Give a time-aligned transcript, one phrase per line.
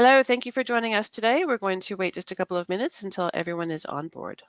[0.00, 1.44] Hello, thank you for joining us today.
[1.44, 4.42] We're going to wait just a couple of minutes until everyone is on board.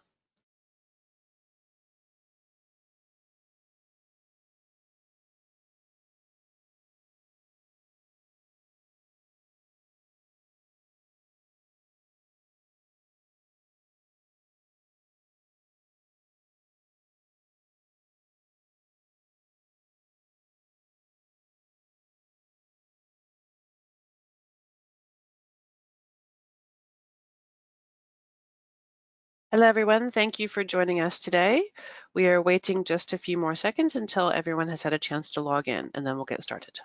[29.51, 30.11] Hello, everyone.
[30.11, 31.63] Thank you for joining us today.
[32.13, 35.41] We are waiting just a few more seconds until everyone has had a chance to
[35.41, 36.79] log in, and then we'll get started.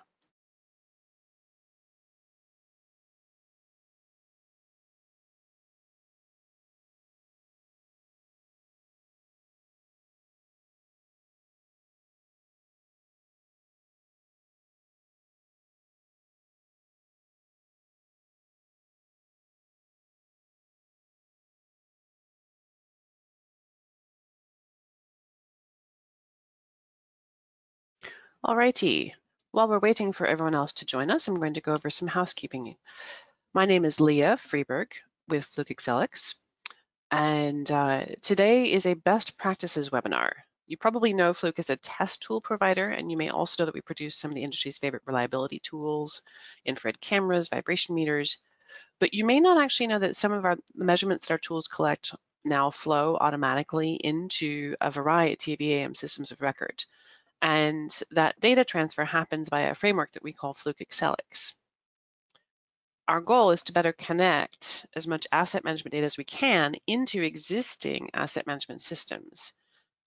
[28.47, 29.11] Alrighty,
[29.51, 32.07] while we're waiting for everyone else to join us, I'm going to go over some
[32.07, 32.77] housekeeping.
[33.53, 34.93] My name is Leah Freeberg
[35.27, 35.75] with Fluke
[37.11, 40.31] and uh, today is a best practices webinar.
[40.65, 43.75] You probably know Fluke is a test tool provider, and you may also know that
[43.75, 46.21] we produce some of the industry's favorite reliability tools,
[46.63, 48.37] infrared cameras, vibration meters,
[48.97, 52.15] but you may not actually know that some of our measurements that our tools collect
[52.45, 56.85] now flow automatically into a variety of EAM systems of record.
[57.41, 61.53] And that data transfer happens via a framework that we call Fluke Accelix.
[63.07, 67.21] Our goal is to better connect as much asset management data as we can into
[67.21, 69.53] existing asset management systems.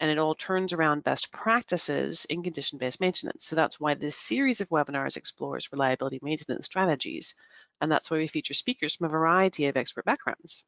[0.01, 3.45] And it all turns around best practices in condition-based maintenance.
[3.45, 7.35] So that's why this series of webinars explores reliability maintenance strategies.
[7.81, 10.65] And that's why we feature speakers from a variety of expert backgrounds.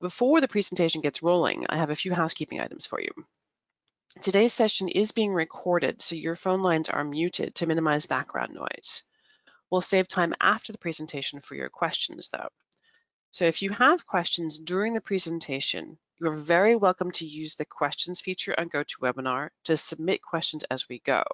[0.00, 3.10] Before the presentation gets rolling, I have a few housekeeping items for you.
[4.22, 9.02] Today's session is being recorded, so your phone lines are muted to minimize background noise.
[9.70, 12.48] We'll save time after the presentation for your questions though.
[13.32, 18.20] So if you have questions during the presentation, you're very welcome to use the questions
[18.20, 21.24] feature on GoToWebinar to submit questions as we go.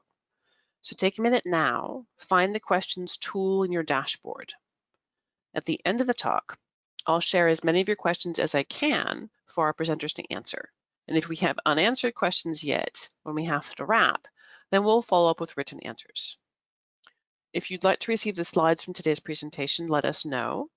[0.80, 4.54] So take a minute now, find the questions tool in your dashboard.
[5.54, 6.58] At the end of the talk,
[7.06, 10.70] I'll share as many of your questions as I can for our presenters to answer.
[11.10, 14.28] And if we have unanswered questions yet when we have to wrap,
[14.70, 16.38] then we'll follow up with written answers.
[17.52, 20.70] If you'd like to receive the slides from today's presentation, let us know.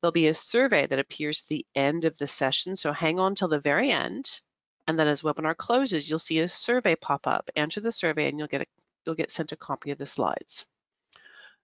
[0.00, 3.36] There'll be a survey that appears at the end of the session, so hang on
[3.36, 4.40] till the very end.
[4.88, 7.48] And then as webinar closes, you'll see a survey pop up.
[7.54, 8.66] Answer the survey and you'll get, a,
[9.04, 10.66] you'll get sent a copy of the slides.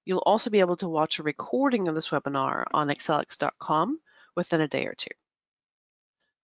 [0.04, 4.00] You'll also be able to watch a recording of this webinar on accelix.com
[4.36, 5.10] within a day or two.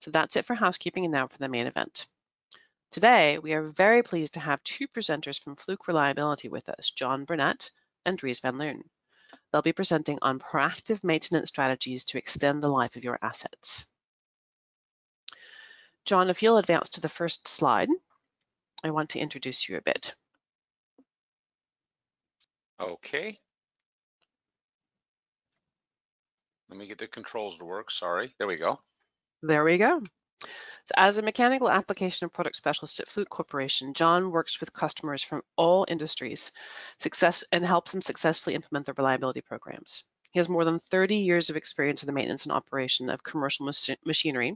[0.00, 2.06] So that's it for housekeeping and now for the main event.
[2.91, 7.25] Today, we are very pleased to have two presenters from Fluke Reliability with us, John
[7.25, 7.70] Burnett
[8.06, 8.82] and Dries van Loon.
[9.53, 13.86] They'll be presenting on proactive maintenance strategies to extend the life of your assets.
[16.04, 17.91] John, if you'll advance to the first slide,
[18.82, 20.15] I want to introduce you a bit.
[22.80, 23.36] Okay.
[26.70, 27.91] Let me get the controls to work.
[27.91, 28.34] Sorry.
[28.38, 28.80] There we go.
[29.43, 30.03] There we go.
[30.41, 35.22] So as a mechanical application and product specialist at Fluke Corporation, John works with customers
[35.22, 36.50] from all industries
[36.99, 40.04] success and helps them successfully implement their reliability programs.
[40.32, 43.66] He has more than 30 years of experience in the maintenance and operation of commercial
[43.66, 44.48] mach machinery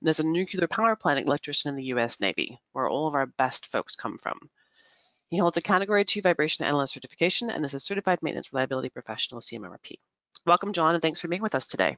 [0.00, 3.26] and is a nuclear power plant electrician in the US Navy, where all of our
[3.26, 4.50] best folks come from.
[5.30, 9.40] He holds a Category 2 Vibration Analyst certification and is a Certified Maintenance Reliability Professional
[9.40, 9.98] CMRP.
[10.44, 11.96] Welcome, John, and thanks for being with us today.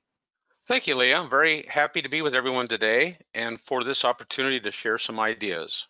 [0.70, 1.18] Thank you, Leah.
[1.18, 5.18] I'm very happy to be with everyone today and for this opportunity to share some
[5.18, 5.84] ideas.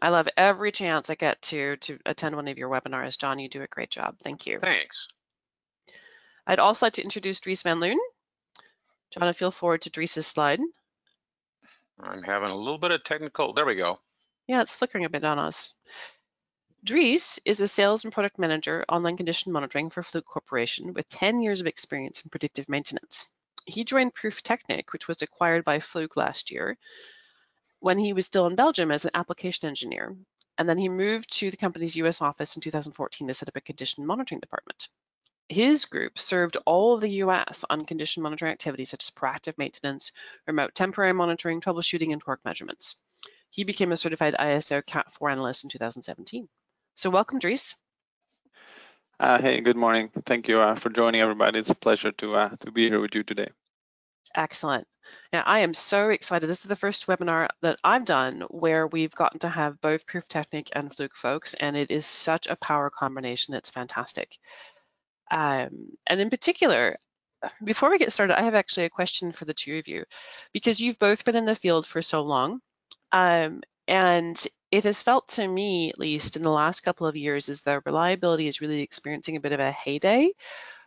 [0.00, 3.18] I love every chance I get to to attend one of your webinars.
[3.18, 4.14] John, you do a great job.
[4.22, 4.60] Thank you.
[4.60, 5.08] Thanks.
[6.46, 7.98] I'd also like to introduce Dries van Loon.
[9.10, 10.60] John, I feel forward to Dries's slide.
[11.98, 13.98] I'm having a little bit of technical, there we go.
[14.46, 15.74] Yeah, it's flickering a bit on us.
[16.84, 21.42] Dries is a sales and product manager online condition monitoring for Fluke Corporation with 10
[21.42, 23.26] years of experience in predictive maintenance
[23.66, 26.76] he joined Prüftechnik, which was acquired by Fluke last year,
[27.78, 30.16] when he was still in Belgium as an application engineer.
[30.58, 33.60] And then he moved to the company's US office in 2014 to set up a
[33.60, 34.88] condition monitoring department.
[35.48, 40.12] His group served all of the US on condition monitoring activities such as proactive maintenance,
[40.46, 42.96] remote temporary monitoring, troubleshooting, and torque measurements.
[43.50, 46.48] He became a certified ISO CAT 4 analyst in 2017.
[46.94, 47.74] So welcome, Dries.
[49.20, 50.08] Uh, hey, good morning.
[50.24, 51.58] Thank you uh, for joining everybody.
[51.58, 53.48] It's a pleasure to uh, to be here with you today.
[54.34, 54.86] Excellent.
[55.30, 56.46] Now, I am so excited.
[56.46, 60.68] This is the first webinar that I've done where we've gotten to have both Prüftechnik
[60.72, 63.52] and Fluke folks, and it is such a power combination.
[63.52, 64.38] It's fantastic.
[65.30, 66.96] Um, and in particular,
[67.62, 70.04] before we get started, I have actually a question for the two of you,
[70.54, 72.60] because you've both been in the field for so long,
[73.12, 74.36] um, and
[74.72, 77.82] it has felt to me, at least in the last couple of years, is though
[77.86, 80.32] reliability is really experiencing a bit of a heyday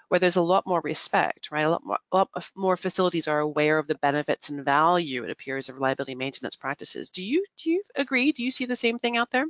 [0.10, 1.66] where there's a lot more respect, right?
[1.66, 5.32] A lot more, a lot more facilities are aware of the benefits and value, it
[5.32, 7.10] appears, of reliability maintenance practices.
[7.12, 8.32] Do you do you agree?
[8.34, 9.46] Do you see the same thing out there?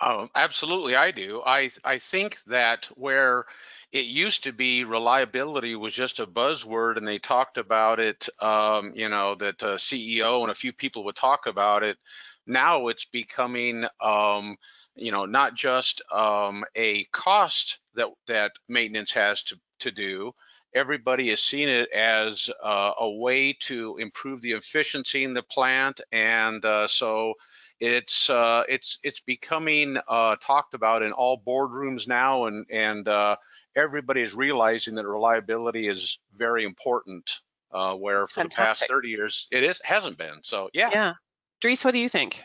[0.00, 1.42] Oh, absolutely, I do.
[1.44, 3.46] I I think that where
[3.90, 8.28] it used to be reliability was just a buzzword, and they talked about it.
[8.40, 11.98] Um, you know that CEO and a few people would talk about it.
[12.46, 14.56] Now it's becoming um,
[14.94, 20.32] you know, not just um, a cost that that maintenance has to to do.
[20.74, 26.00] Everybody is seeing it as uh, a way to improve the efficiency in the plant,
[26.12, 27.34] and uh, so
[27.80, 33.36] it's uh, it's it's becoming uh, talked about in all boardrooms now, and and uh,
[33.76, 37.40] everybody is realizing that reliability is very important.
[37.70, 38.56] Uh, where for Fantastic.
[38.56, 40.38] the past 30 years it is hasn't been.
[40.42, 40.88] So yeah.
[40.90, 41.12] Yeah.
[41.60, 42.42] Dries, what do you think?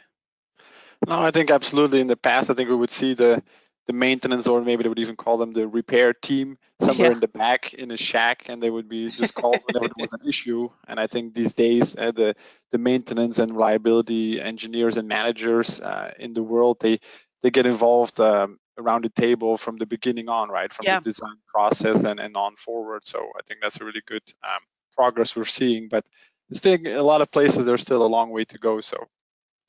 [1.08, 2.02] No, I think absolutely.
[2.02, 3.42] In the past, I think we would see the
[3.88, 7.16] the maintenance, or maybe they would even call them the repair team, somewhere yeah.
[7.16, 10.14] in the back in a shack, and they would be just called whenever there was
[10.14, 10.70] an issue.
[10.88, 12.36] And I think these days, uh, the
[12.72, 17.00] the maintenance and reliability engineers and managers uh, in the world, they
[17.42, 21.00] they get involved um, around the table from the beginning on, right, from yeah.
[21.00, 23.06] the design process and, and on forward.
[23.06, 24.62] So I think that's a really good um,
[24.96, 25.90] progress we're seeing.
[25.90, 26.06] But
[26.52, 28.82] still, a lot of places there's still a long way to go.
[28.82, 28.98] So.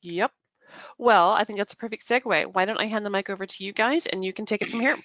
[0.03, 0.33] Yep,
[0.99, 2.55] well, I think that's a perfect segue.
[2.55, 4.71] Why don't I hand the mic over to you guys and you can take it
[4.71, 4.97] from here.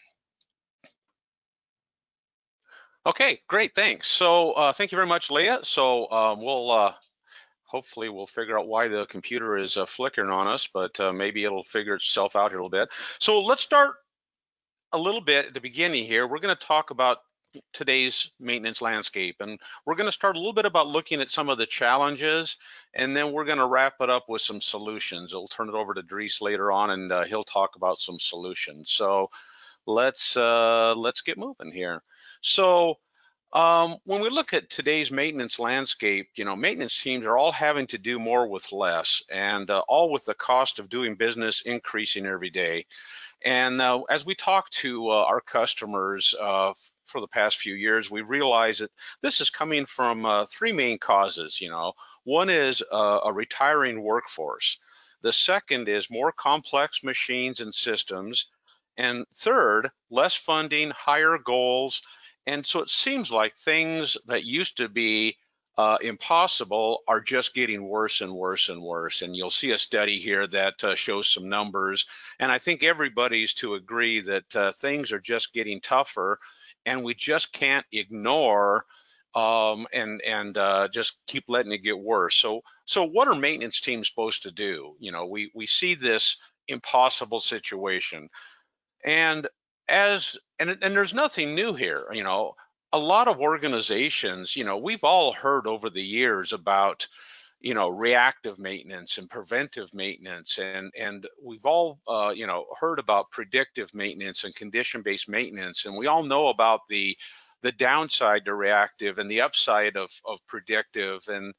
[3.05, 4.07] Okay, great, thanks.
[4.07, 5.59] So uh, thank you very much, Leah.
[5.63, 6.93] So um, we'll uh,
[7.63, 11.43] hopefully we'll figure out why the computer is uh, flickering on us, but uh, maybe
[11.43, 12.89] it'll figure itself out here a little bit.
[13.19, 13.95] So let's start
[14.91, 16.27] a little bit at the beginning here.
[16.27, 17.19] We're going to talk about
[17.73, 19.37] today's maintenance landscape.
[19.39, 22.57] And we're going to start a little bit about looking at some of the challenges,
[22.93, 25.33] and then we're going to wrap it up with some solutions.
[25.33, 28.91] I'll turn it over to Dries later on, and uh, he'll talk about some solutions.
[28.91, 29.29] So
[29.85, 32.01] let's uh, let's get moving here.
[32.41, 32.97] So
[33.51, 37.87] um, when we look at today's maintenance landscape, you know, maintenance teams are all having
[37.87, 42.25] to do more with less, and uh, all with the cost of doing business increasing
[42.25, 42.85] every day.
[43.43, 46.73] And uh, as we talk to uh, our customers uh,
[47.09, 48.91] for the past few years, we realize that
[49.21, 51.59] this is coming from uh, three main causes.
[51.59, 54.77] You know, one is uh, a retiring workforce.
[55.21, 58.45] The second is more complex machines and systems.
[58.97, 62.01] And third, less funding, higher goals.
[62.45, 65.37] And so it seems like things that used to be
[65.77, 69.21] uh, impossible are just getting worse and worse and worse.
[69.21, 72.05] And you'll see a study here that uh, shows some numbers.
[72.37, 76.37] And I think everybody's to agree that uh, things are just getting tougher
[76.89, 78.83] and we just can't ignore
[79.35, 82.35] um, and and uh, just keep letting it get worse.
[82.35, 84.95] So so what are maintenance teams supposed to do?
[84.99, 86.37] You know, we we see this
[86.67, 88.27] impossible situation,
[89.05, 89.47] and
[89.87, 92.07] as and and there's nothing new here.
[92.11, 92.55] You know,
[92.91, 97.07] a lot of organizations, you know, we've all heard over the years about,
[97.61, 102.99] you know, reactive maintenance and preventive maintenance, and and we've all, uh, you know, heard
[102.99, 107.17] about predictive maintenance and condition-based maintenance, and we all know about the
[107.61, 111.53] the downside to reactive and the upside of of predictive, and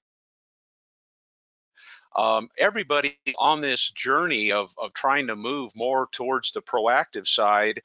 [2.17, 7.81] um, everybody on this journey of of trying to move more towards the proactive side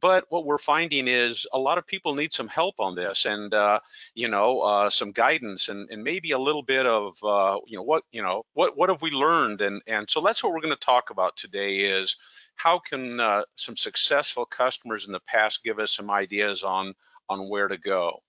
[0.00, 3.52] but what we're finding is a lot of people need some help on this and,
[3.54, 3.80] uh,
[4.14, 7.82] you know, uh, some guidance and, and maybe a little bit of, uh, you know,
[7.82, 9.62] what, you know, what, what have we learned?
[9.62, 12.16] And, and so that's what we're going to talk about today is
[12.56, 16.94] how can uh, some successful customers in the past give us some ideas on,
[17.28, 18.22] on where to go?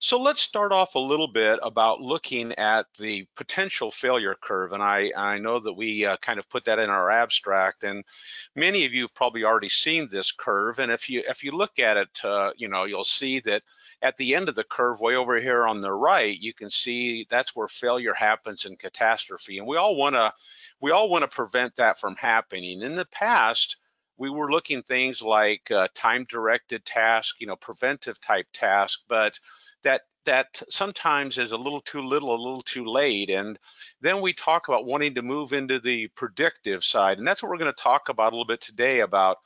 [0.00, 4.72] So let's start off a little bit about looking at the potential failure curve.
[4.72, 8.04] And I, I know that we uh, kind of put that in our abstract and
[8.54, 10.78] many of you have probably already seen this curve.
[10.78, 13.62] And if you if you look at it, uh, you know, you'll see that
[14.00, 17.26] at the end of the curve way over here on the right, you can see
[17.28, 19.58] that's where failure happens in catastrophe.
[19.58, 20.32] And we all wanna,
[20.80, 22.82] we all wanna prevent that from happening.
[22.82, 23.76] In the past,
[24.18, 29.38] we were looking things like uh, time directed task, you know, preventive type task, but
[29.84, 33.30] that that sometimes is a little too little, a little too late.
[33.30, 33.58] And
[34.02, 37.16] then we talk about wanting to move into the predictive side.
[37.16, 39.38] And that's what we're going to talk about a little bit today about,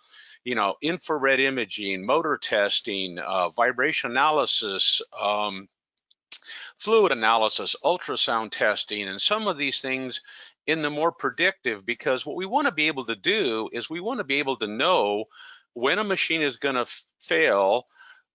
[0.42, 5.68] you know, infrared imaging, motor testing, uh, vibration analysis, um,
[6.78, 10.20] fluid analysis, ultrasound testing, and some of these things
[10.66, 14.00] in the more predictive because what we want to be able to do is we
[14.00, 15.24] want to be able to know
[15.74, 16.86] when a machine is going to
[17.20, 17.86] fail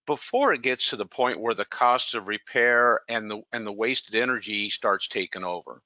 [0.06, 3.72] before it gets to the point where the cost of repair and the and the
[3.72, 5.82] wasted energy starts taking over.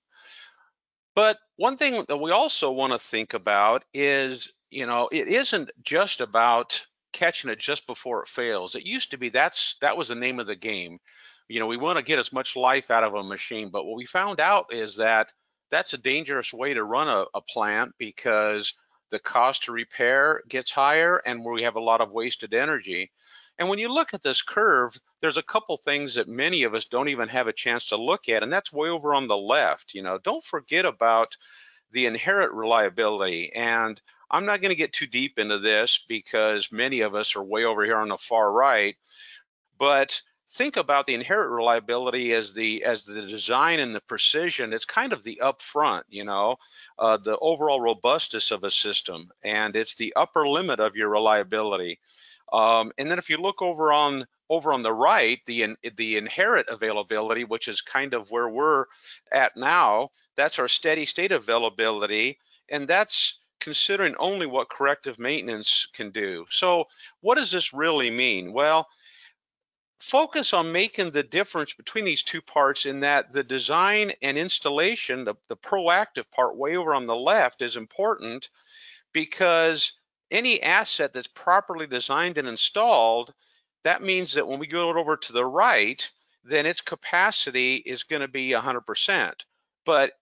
[1.15, 5.71] But one thing that we also want to think about is, you know, it isn't
[5.83, 8.75] just about catching it just before it fails.
[8.75, 10.99] It used to be that's that was the name of the game.
[11.49, 13.97] You know, we want to get as much life out of a machine, but what
[13.97, 15.33] we found out is that
[15.73, 18.75] that's a dangerous way to run a, a plant because
[19.11, 23.11] the cost to repair gets higher and we have a lot of wasted energy.
[23.59, 26.85] And when you look at this curve, there's a couple things that many of us
[26.85, 29.95] don't even have a chance to look at, and that's way over on the left.
[29.95, 31.37] You know, don't forget about
[31.91, 33.53] the inherent reliability.
[33.55, 34.01] And
[34.31, 37.65] I'm not going to get too deep into this because many of us are way
[37.65, 38.97] over here on the far right,
[39.79, 40.21] but
[40.53, 45.13] think about the inherent reliability as the as the design and the precision it's kind
[45.15, 46.57] of the upfront you know
[46.99, 51.99] uh, the overall robustness of a system and it's the upper limit of your reliability.
[52.53, 56.19] Um, and then if you look over on over on the right the in, the
[56.19, 58.85] inherent availability which is kind of where we're
[59.33, 66.11] at now that's our steady state availability and that's considering only what corrective maintenance can
[66.11, 66.45] do.
[66.51, 66.87] So
[67.21, 68.53] what does this really mean?
[68.53, 68.87] Well
[70.03, 75.25] focus on making the difference between these two parts in that the design and installation,
[75.25, 78.51] the, the proactive part way over on the left is important
[79.13, 79.93] because
[80.29, 83.33] any asset that's properly designed and installed,
[83.85, 86.11] that means that when we go over to the right,
[86.43, 89.33] then its capacity is going to be 100%.
[89.85, 90.15] But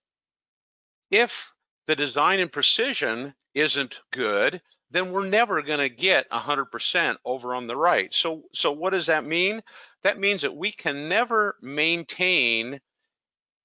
[1.09, 1.55] if
[1.87, 4.61] the design and precision isn't good,
[4.91, 8.13] then we're never going to get 100% over on the right.
[8.13, 9.61] So, so what does that mean?
[10.03, 12.79] That means that we can never maintain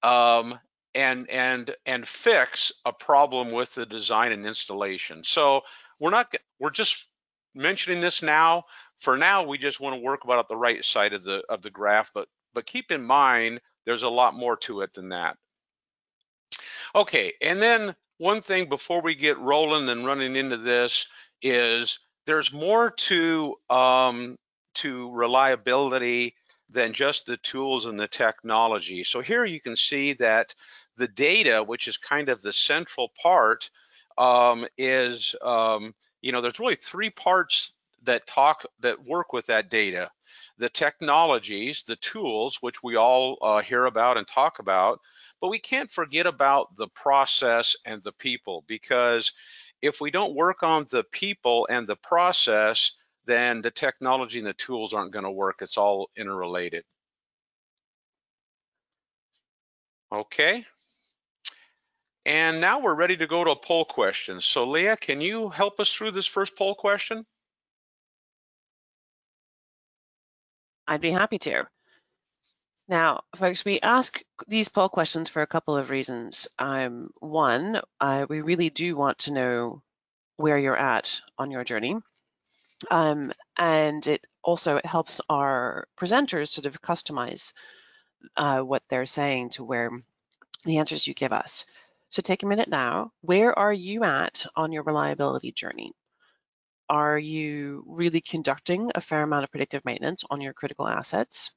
[0.03, 0.59] um,
[0.95, 5.23] and and and fix a problem with the design and installation.
[5.23, 5.61] So
[5.99, 7.07] we're not we're just
[7.53, 8.63] mentioning this now.
[8.95, 11.69] For now, we just want to work about the right side of the of the
[11.69, 15.37] graph, but but keep in mind there's a lot more to it than that.
[16.95, 21.07] Okay, and then one thing before we get rolling and running into this
[21.41, 24.37] is there's more to um,
[24.75, 26.35] to reliability
[26.69, 29.03] than just the tools and the technology.
[29.03, 30.53] So here you can see that
[30.97, 33.69] the data, which is kind of the central part,
[34.17, 39.69] um, is um, you know there's really three parts that talk that work with that
[39.69, 40.09] data
[40.57, 44.99] the technologies the tools which we all uh, hear about and talk about
[45.41, 49.33] but we can't forget about the process and the people because
[49.81, 52.93] if we don't work on the people and the process,
[53.25, 55.57] then the technology and the tools aren't going to work.
[55.61, 56.83] It's all interrelated.
[60.11, 60.65] Okay.
[62.25, 64.41] And now we're ready to go to a poll question.
[64.41, 67.25] So Leah, can you help us through this first poll question?
[70.87, 71.67] I'd be happy to.
[72.89, 76.47] Now, folks, we ask these poll questions for a couple of reasons.
[76.57, 79.81] Um, one, uh, we really do want to know
[80.37, 81.97] where you're at on your journey.
[82.89, 87.53] Um, and it also it helps our presenters sort of customize
[88.37, 89.91] uh, what they're saying to where
[90.63, 91.65] the answers you give us.
[92.09, 93.11] So take a minute now.
[93.21, 95.91] Where are you at on your reliability journey?
[96.89, 101.51] Are you really conducting a fair amount of predictive maintenance on your critical assets?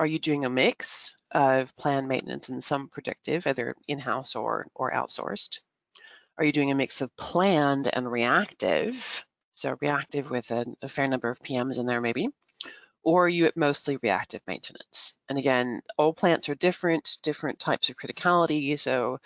[0.00, 4.90] Are you doing a mix of planned maintenance and some predictive, either in-house or, or
[4.92, 5.60] outsourced?
[6.38, 9.26] Are you doing a mix of planned and reactive?
[9.52, 12.30] So reactive with a, a fair number of PMs in there maybe,
[13.02, 15.12] or are you at mostly reactive maintenance?
[15.28, 18.78] And again, all plants are different, different types of criticality.
[18.78, 19.18] So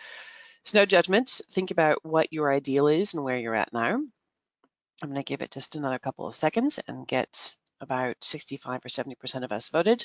[0.63, 1.41] it's no judgment.
[1.53, 3.91] Think about what your ideal is and where you're at now.
[3.93, 8.89] I'm going to give it just another couple of seconds and get about 65 or
[8.89, 10.05] 70% of us voted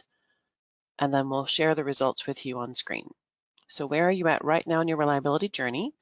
[0.99, 3.09] and then we'll share the results with you on screen.
[3.67, 5.93] So where are you at right now in your reliability journey?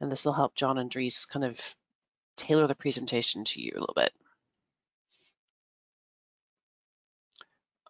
[0.00, 1.76] And this will help John and Dries kind of
[2.36, 4.12] tailor the presentation to you a little bit.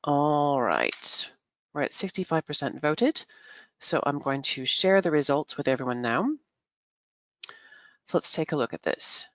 [0.04, 1.30] All right,
[1.72, 3.24] we're at 65% voted.
[3.78, 6.28] So I'm going to share the results with everyone now.
[8.04, 9.28] So let's take a look at this.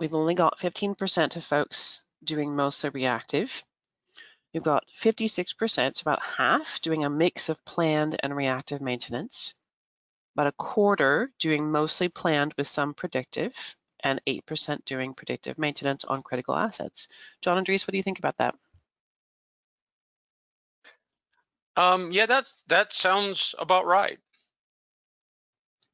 [0.00, 3.64] We've only got 15% of folks doing mostly reactive.
[4.52, 9.54] You've got 56%, so about half, doing a mix of planned and reactive maintenance.
[10.34, 16.22] About a quarter doing mostly planned with some predictive, and 8% doing predictive maintenance on
[16.22, 17.08] critical assets.
[17.40, 18.54] John and Dries, what do you think about that?
[21.76, 24.18] Um, yeah, that that sounds about right.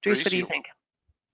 [0.02, 0.66] Dries, what do you think?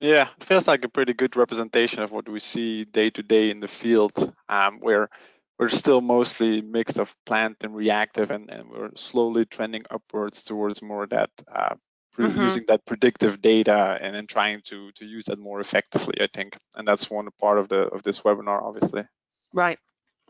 [0.00, 3.50] Yeah, it feels like a pretty good representation of what we see day to day
[3.50, 5.09] in the field, um, where
[5.58, 10.82] we're still mostly mixed of plant and reactive, and, and we're slowly trending upwards towards
[10.82, 11.75] more that uh,
[12.18, 12.40] mm-hmm.
[12.40, 16.14] using that predictive data and then trying to to use that more effectively.
[16.20, 19.04] I think, and that's one part of the of this webinar, obviously.
[19.52, 19.78] Right.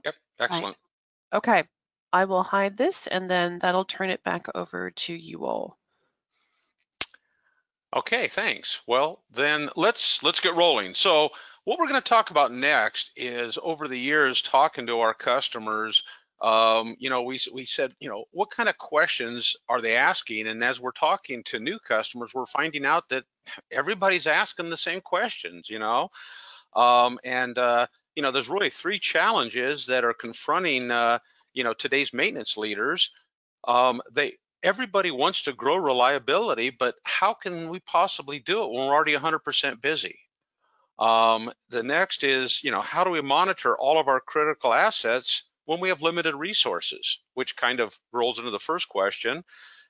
[0.05, 0.15] Yep.
[0.41, 0.77] Excellent.
[1.33, 1.39] Right.
[1.39, 1.65] Okay.
[2.13, 5.77] I will hide this, and then that'll turn it back over to you all.
[7.95, 8.81] Okay, thanks.
[8.87, 10.95] Well, then let's let's get rolling.
[10.95, 11.31] So
[11.65, 16.03] what we're going to talk about next is over the years talking to our customers.
[16.43, 20.47] Um, you know, we we said, you know, what kind of questions are they asking?
[20.47, 23.25] And as we're talking to new customers, we're finding out that
[23.71, 25.71] everybody's asking the same questions.
[25.71, 26.11] You know,
[26.77, 31.19] um, and uh, you know, there's really three challenges that are confronting uh,
[31.55, 33.11] you know today's maintenance leaders.
[33.67, 38.87] Um, they everybody wants to grow reliability, but how can we possibly do it when
[38.87, 40.19] we're already 100% busy?
[40.99, 45.43] Um, the next is, you know, how do we monitor all of our critical assets
[45.65, 49.43] when we have limited resources, which kind of rolls into the first question.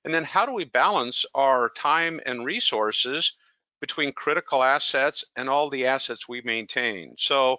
[0.04, 3.32] And then how do we balance our time and resources
[3.80, 7.14] between critical assets and all the assets we maintain?
[7.18, 7.58] So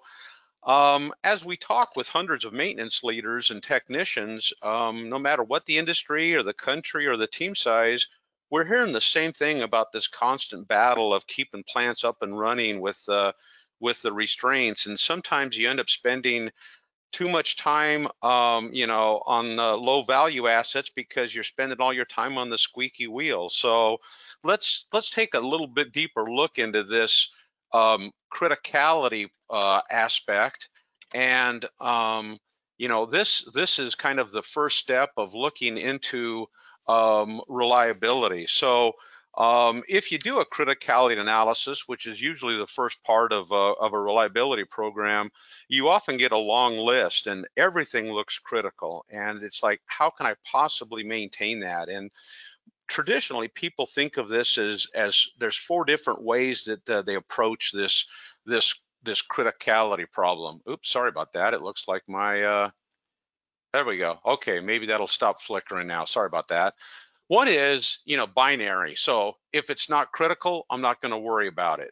[0.63, 5.65] um, as we talk with hundreds of maintenance leaders and technicians, um, no matter what
[5.65, 8.07] the industry or the country or the team size,
[8.49, 12.81] we're hearing the same thing about this constant battle of keeping plants up and running
[12.81, 13.31] with uh,
[13.79, 14.85] with the restraints.
[14.85, 16.51] And sometimes you end up spending
[17.11, 21.93] too much time, um, you know, on uh, low value assets because you're spending all
[21.93, 23.49] your time on the squeaky wheel.
[23.49, 23.99] So
[24.43, 27.31] let's let's take a little bit deeper look into this
[27.73, 30.69] um, criticality uh, aspect.
[31.13, 32.37] And um,
[32.77, 36.47] you know, this this is kind of the first step of looking into
[36.87, 38.47] um, reliability.
[38.47, 38.93] So
[39.37, 43.55] um, if you do a criticality analysis, which is usually the first part of a,
[43.55, 45.29] of a reliability program,
[45.67, 49.05] you often get a long list and everything looks critical.
[49.09, 51.89] And it's like, how can I possibly maintain that?
[51.89, 52.11] And
[52.87, 57.71] traditionally people think of this as as there's four different ways that uh, they approach
[57.73, 58.05] this
[58.45, 60.61] this this criticality problem.
[60.69, 61.53] Oops, sorry about that.
[61.53, 62.69] It looks like my uh,
[63.75, 64.19] there we go.
[64.25, 66.05] Okay, maybe that'll stop flickering now.
[66.05, 66.75] Sorry about that.
[67.27, 68.95] One is, you know, binary.
[68.95, 71.91] So if it's not critical, I'm not going to worry about it.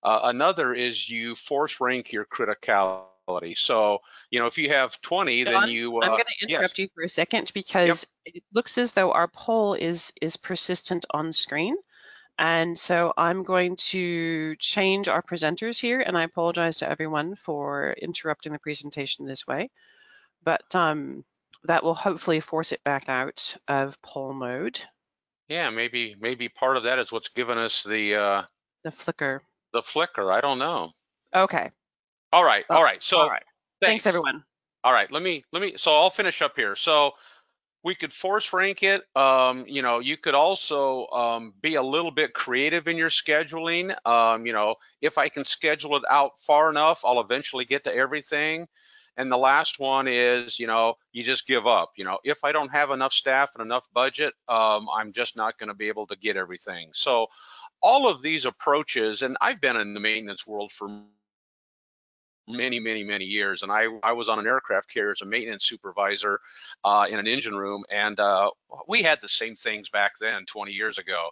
[0.00, 3.08] Uh, another is you force rank your criticality
[3.56, 3.98] so,
[4.30, 5.98] you know, if you have 20, John, then you.
[5.98, 6.84] Uh, I'm going to interrupt yes.
[6.84, 8.36] you for a second because yep.
[8.36, 11.76] it looks as though our poll is is persistent on screen.
[12.38, 17.92] And so I'm going to change our presenters here, and I apologize to everyone for
[17.92, 19.70] interrupting the presentation this way.
[20.44, 21.24] But um,
[21.64, 24.80] that will hopefully force it back out of poll mode.
[25.48, 28.42] Yeah, maybe maybe part of that is what's given us the uh,
[28.84, 29.42] the flicker.
[29.72, 30.32] The flicker.
[30.32, 30.92] I don't know.
[31.34, 31.70] Okay.
[32.32, 33.02] All right, all right.
[33.02, 33.42] So all right.
[33.80, 34.04] Thanks.
[34.04, 34.44] thanks everyone.
[34.84, 36.76] All right, let me let me so I'll finish up here.
[36.76, 37.14] So
[37.84, 39.02] we could force rank it.
[39.16, 43.94] Um, you know, you could also um, be a little bit creative in your scheduling.
[44.06, 47.94] Um, you know, if I can schedule it out far enough, I'll eventually get to
[47.94, 48.66] everything.
[49.18, 51.90] And the last one is, you know, you just give up.
[51.96, 55.58] You know, if I don't have enough staff and enough budget, um, I'm just not
[55.58, 56.90] going to be able to get everything.
[56.94, 57.26] So
[57.82, 61.02] all of these approaches, and I've been in the maintenance world for
[62.48, 63.62] many, many, many years.
[63.62, 66.40] And I, I was on an aircraft carrier as a maintenance supervisor
[66.84, 68.50] uh, in an engine room, and uh,
[68.86, 71.30] we had the same things back then 20 years ago.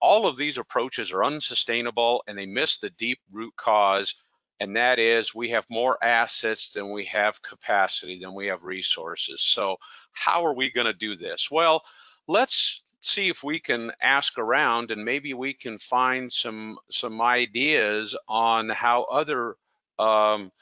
[0.00, 4.16] All of these approaches are unsustainable and they miss the deep root cause,
[4.60, 9.40] and that is we have more assets than we have capacity, than we have resources.
[9.42, 9.76] So,
[10.12, 11.50] how are we going to do this?
[11.50, 11.82] Well,
[12.28, 18.16] let's see if we can ask around and maybe we can find some some ideas
[18.28, 19.56] on how other
[19.98, 20.52] um,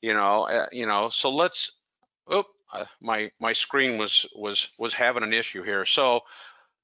[0.00, 1.08] you know, uh, you know.
[1.08, 1.72] So let's.
[2.26, 5.84] Oh, uh, my my screen was was was having an issue here.
[5.84, 6.20] So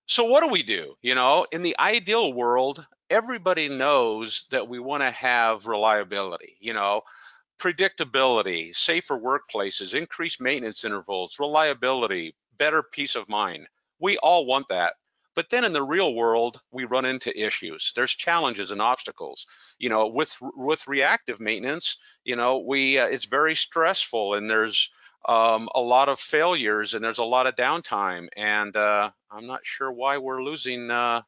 [0.07, 0.95] so what do we do?
[1.03, 6.57] You know, in the ideal world, everybody knows that we want to have reliability.
[6.61, 7.03] You know,
[7.59, 13.67] predictability, safer workplaces, increased maintenance intervals, reliability, better peace of mind.
[14.01, 14.95] We all want that.
[15.35, 17.93] But then in the real world, we run into issues.
[17.97, 19.47] There's challenges and obstacles.
[19.79, 24.90] You know, with with reactive maintenance, you know, we uh, it's very stressful and there's
[25.27, 28.29] um, a lot of failures and there's a lot of downtime.
[28.37, 31.23] And uh, I'm not sure why we're losing uh,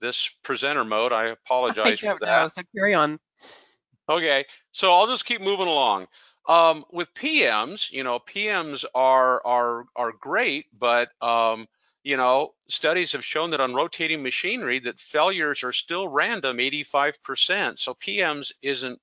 [0.00, 1.12] this presenter mode.
[1.12, 2.42] I apologize I for that.
[2.42, 3.18] Know, so carry on.
[4.08, 6.06] Okay, so I'll just keep moving along.
[6.48, 11.68] Um, with PMs, you know, PMs are are are great, but um,
[12.02, 17.78] you know, studies have shown that on rotating machinery that failures are still random 85%.
[17.78, 19.00] So PMs isn't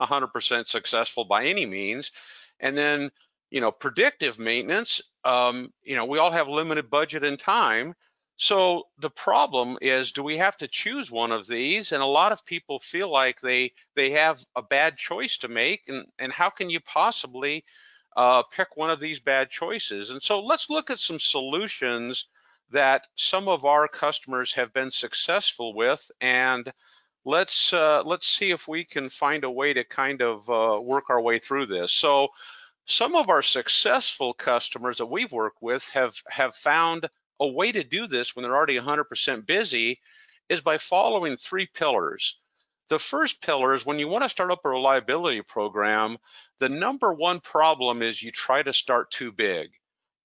[0.00, 2.12] 100% successful by any means.
[2.60, 3.10] And then,
[3.50, 7.94] you know, predictive maintenance, um, you know, we all have limited budget and time.
[8.36, 11.90] So the problem is, do we have to choose one of these?
[11.90, 15.88] And a lot of people feel like they they have a bad choice to make,
[15.88, 17.64] and and how can you possibly
[18.16, 20.10] uh, pick one of these bad choices?
[20.10, 22.28] And so let's look at some solutions
[22.70, 26.70] that some of our customers have been successful with, and
[27.24, 31.10] let's uh, let's see if we can find a way to kind of uh, work
[31.10, 31.92] our way through this.
[31.92, 32.28] So
[32.90, 37.84] some of our successful customers that we've worked with have have found a way to
[37.84, 40.00] do this when they're already 100% busy
[40.48, 42.40] is by following three pillars.
[42.88, 46.16] The first pillar is when you want to start up a reliability program,
[46.60, 49.68] the number one problem is you try to start too big.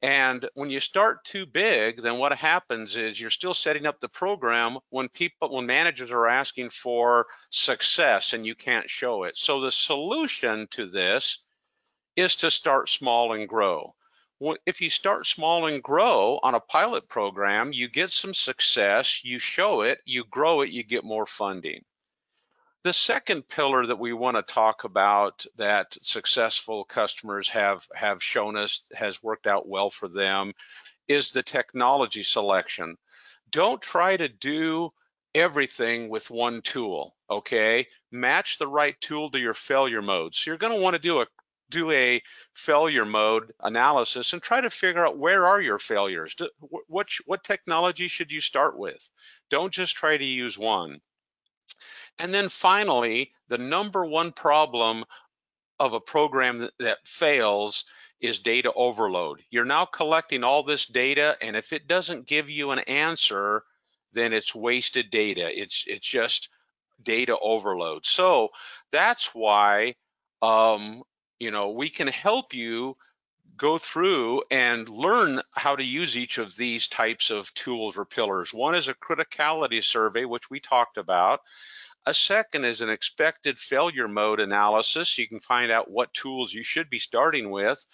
[0.01, 4.07] And when you start too big, then what happens is you're still setting up the
[4.07, 9.35] program when people, when managers are asking for success and you can't show it.
[9.35, 11.39] So the solution to this
[12.15, 13.95] is to start small and grow
[14.65, 19.39] if you start small and grow on a pilot program, you get some success, you
[19.39, 21.83] show it, you grow it, you get more funding.
[22.83, 28.57] The second pillar that we want to talk about that successful customers have, have shown
[28.57, 30.53] us has worked out well for them
[31.07, 32.97] is the technology selection.
[33.49, 34.91] Don't try to do
[35.33, 37.87] everything with one tool, okay?
[38.11, 40.35] Match the right tool to your failure mode.
[40.35, 41.27] So you're gonna wanna do a
[41.73, 42.21] do a
[42.53, 46.35] failure mode analysis and try to figure out where are your failures.
[46.87, 49.09] What, what technology should you start with?
[49.49, 51.01] Don't just try to use one.
[52.19, 55.03] And then finally, the number one problem
[55.79, 57.85] of a program that, that fails
[58.21, 59.41] is data overload.
[59.49, 63.63] You're now collecting all this data, and if it doesn't give you an answer,
[64.13, 65.49] then it's wasted data.
[65.51, 66.49] It's it's just
[67.01, 68.05] data overload.
[68.05, 68.49] So
[68.91, 69.95] that's why
[70.41, 71.03] um,
[71.43, 72.95] you know, we can help you
[73.57, 78.53] go through and learn how to use each of these types of tools or pillars.
[78.53, 81.41] One is a criticality survey, which we talked about.
[82.05, 85.17] A second is an expected failure mode analysis.
[85.17, 87.85] You can find out what tools you should be starting with.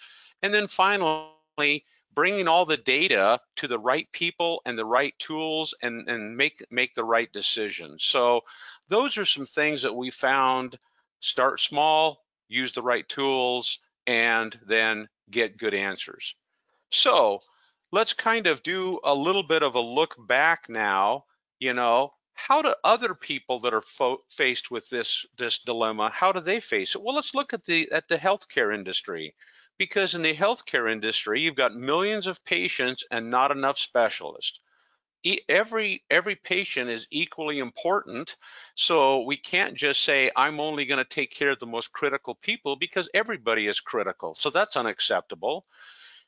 [0.42, 1.84] And then finally,
[2.14, 6.64] bringing all the data to the right people and the right tools and, and make,
[6.70, 8.04] make the right decisions.
[8.04, 8.42] So
[8.88, 10.78] those are some things that we found.
[11.20, 16.34] Start small, use the right tools, and then get good answers.
[16.90, 17.40] So
[17.92, 21.24] let's kind of do a little bit of a look back now,
[21.58, 23.82] you know, how do other people that are
[24.30, 27.92] faced with this this dilemma how do they face it well let's look at the
[27.92, 29.34] at the healthcare industry
[29.76, 34.60] because in the healthcare industry you've got millions of patients and not enough specialists
[35.48, 38.36] every every patient is equally important.
[38.74, 42.34] So we can't just say i'm only going to take care of the most critical
[42.34, 44.34] people because everybody is critical.
[44.38, 45.66] So that's unacceptable.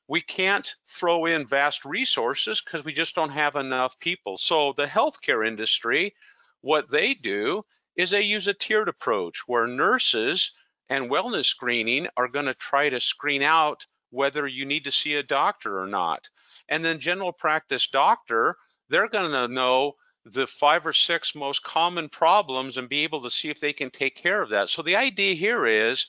[0.08, 4.36] We can't throw in vast resources because we just don't have enough people.
[4.36, 6.14] So the healthcare industry
[6.60, 7.64] what they do
[7.96, 10.52] is they use a tiered approach where nurses
[10.88, 15.14] and wellness screening are going to try to screen out whether you need to see
[15.14, 16.28] a doctor or not.
[16.68, 18.56] And then general practice doctor
[18.92, 19.94] they're going to know
[20.26, 23.90] the five or six most common problems and be able to see if they can
[23.90, 24.68] take care of that.
[24.68, 26.06] So the idea here is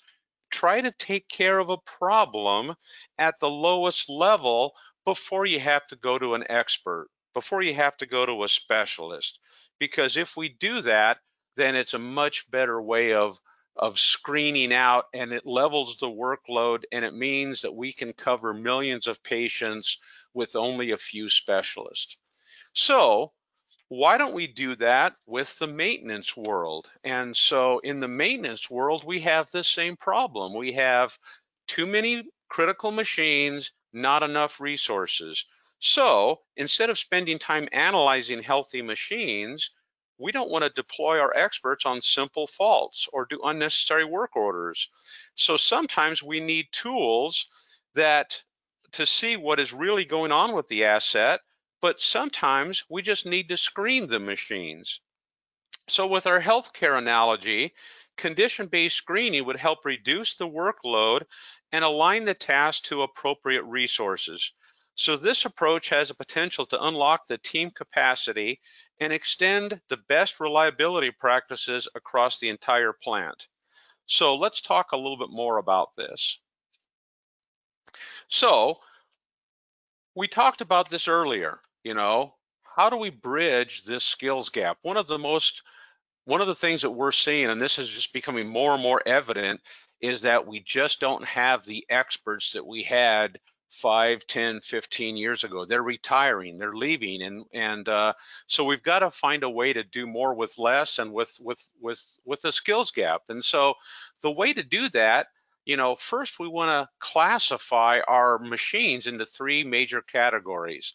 [0.52, 2.76] try to take care of a problem
[3.18, 7.96] at the lowest level before you have to go to an expert, before you have
[7.98, 9.40] to go to a specialist.
[9.80, 11.18] Because if we do that,
[11.56, 13.40] then it's a much better way of
[13.76, 18.54] of screening out and it levels the workload and it means that we can cover
[18.54, 19.98] millions of patients
[20.32, 22.16] with only a few specialists.
[22.74, 23.32] So
[23.88, 26.90] why don't we do that with the maintenance world?
[27.04, 30.56] And so in the maintenance world, we have the same problem.
[30.56, 31.18] We have
[31.68, 35.46] too many critical machines, not enough resources.
[35.80, 39.70] So instead of spending time analyzing healthy machines,
[40.18, 44.90] we don't want to deploy our experts on simple faults or do unnecessary work orders.
[45.36, 47.48] So sometimes we need tools
[47.96, 48.42] that
[48.94, 51.42] to see what is really going on with the asset
[51.84, 55.02] but sometimes we just need to screen the machines.
[55.90, 57.74] So with our healthcare analogy,
[58.16, 61.24] condition-based screening would help reduce the workload
[61.74, 64.54] and align the task to appropriate resources.
[64.96, 68.62] So this approach has a potential to unlock the team capacity
[69.02, 73.50] and extend the best reliability practices across the entire plant.
[74.06, 76.40] So let's talk a little bit more about this.
[78.30, 78.80] So
[80.16, 82.34] we talked about this earlier, you know,
[82.76, 84.78] how do we bridge this skills gap?
[84.82, 85.62] One of the most,
[86.26, 89.02] one of the things that we're seeing, and this is just becoming more and more
[89.06, 89.62] evident,
[90.02, 95.44] is that we just don't have the experts that we had 5, 10, 15 years
[95.44, 95.66] ago.
[95.66, 98.14] They're retiring, they're leaving, and and uh,
[98.46, 101.70] so we've got to find a way to do more with less and with with
[101.82, 103.24] with with a skills gap.
[103.30, 103.74] And so
[104.22, 105.28] the way to do that,
[105.66, 110.94] you know, first we want to classify our machines into three major categories.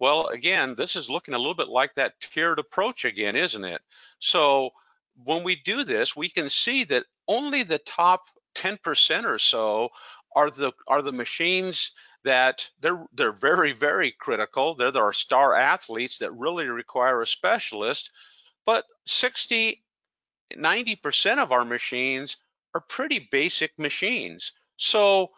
[0.00, 3.82] Well, again, this is looking a little bit like that tiered approach again, isn't it?
[4.18, 4.70] So
[5.22, 8.22] when we do this, we can see that only the top
[8.54, 9.90] 10% or so
[10.34, 11.92] are the are the machines
[12.24, 14.74] that they're they're very very critical.
[14.74, 18.10] They're our star athletes that really require a specialist.
[18.64, 19.82] But 60,
[20.54, 22.36] 90% of our machines
[22.74, 24.52] are pretty basic machines.
[24.76, 25.30] So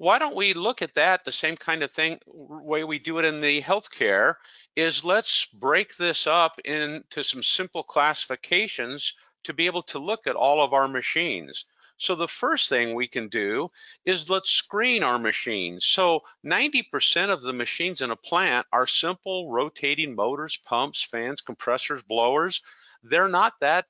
[0.00, 3.26] why don't we look at that the same kind of thing way we do it
[3.26, 4.36] in the healthcare
[4.74, 9.12] is let's break this up into some simple classifications
[9.44, 11.66] to be able to look at all of our machines.
[11.98, 13.70] So the first thing we can do
[14.06, 15.84] is let's screen our machines.
[15.84, 22.02] So 90% of the machines in a plant are simple rotating motors, pumps, fans, compressors,
[22.02, 22.62] blowers.
[23.02, 23.84] They're not that,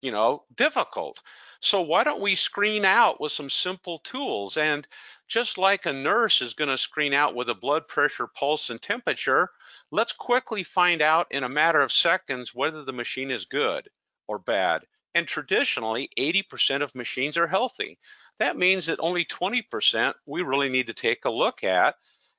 [0.00, 1.20] you know, difficult.
[1.60, 4.56] So why don't we screen out with some simple tools?
[4.56, 4.86] And
[5.28, 8.80] just like a nurse is going to screen out with a blood pressure, pulse, and
[8.80, 9.50] temperature,
[9.90, 13.88] let's quickly find out in a matter of seconds whether the machine is good
[14.28, 14.84] or bad.
[15.14, 17.98] And traditionally, 80% of machines are healthy.
[18.38, 21.96] That means that only 20% we really need to take a look at.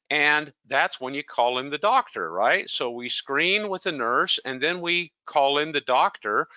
[0.10, 2.70] And that's when you call in the doctor, right?
[2.70, 6.48] So we screen with a nurse and then we call in the doctor.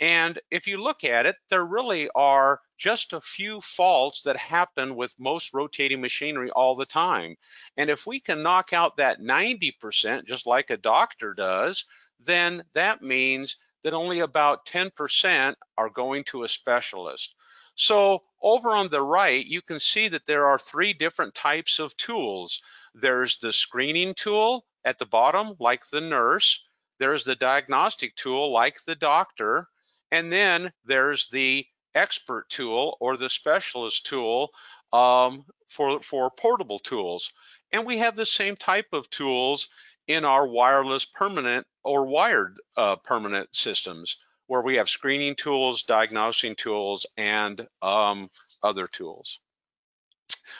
[0.00, 4.94] And if you look at it, there really are just a few faults that happen
[4.94, 7.36] with most rotating machinery all the time.
[7.76, 11.86] And if we can knock out that 90%, just like a doctor does,
[12.20, 17.34] then that means that only about 10% are going to a specialist.
[17.76, 21.96] So over on the right, you can see that there are three different types of
[21.96, 22.60] tools.
[22.94, 26.64] There's the screening tool at the bottom, like the nurse.
[26.98, 29.68] There's the diagnostic tool, like the doctor.
[30.10, 34.50] And then there's the expert tool or the specialist tool
[34.92, 37.32] um, for, for portable tools.
[37.72, 39.68] And we have the same type of tools
[40.06, 44.16] in our wireless permanent or wired uh, permanent systems
[44.46, 48.30] where we have screening tools, diagnosing tools, and um,
[48.62, 49.40] other tools.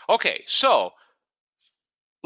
[0.09, 0.93] Okay, so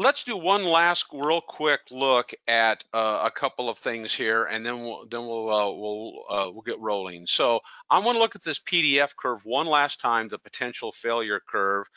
[0.01, 4.65] let's do one last real quick look at uh, a couple of things here, and
[4.65, 7.27] then we'll then we'll uh, we'll uh, we'll get rolling.
[7.27, 7.59] So
[7.89, 11.87] I want to look at this PDF curve one last time, the potential failure curve,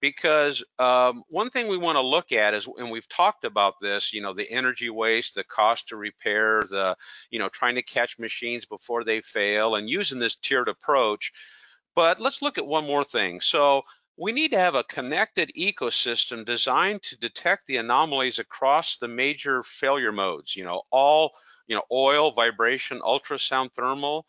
[0.00, 4.12] because um, one thing we want to look at is, and we've talked about this,
[4.12, 6.96] you know, the energy waste, the cost to repair, the,
[7.30, 11.32] you know, trying to catch machines before they fail and using this tiered approach.
[11.96, 13.40] But let's look at one more thing.
[13.40, 13.84] So
[14.16, 19.62] we need to have a connected ecosystem designed to detect the anomalies across the major
[19.62, 21.32] failure modes, you know, all,
[21.66, 24.26] you know, oil, vibration, ultrasound, thermal.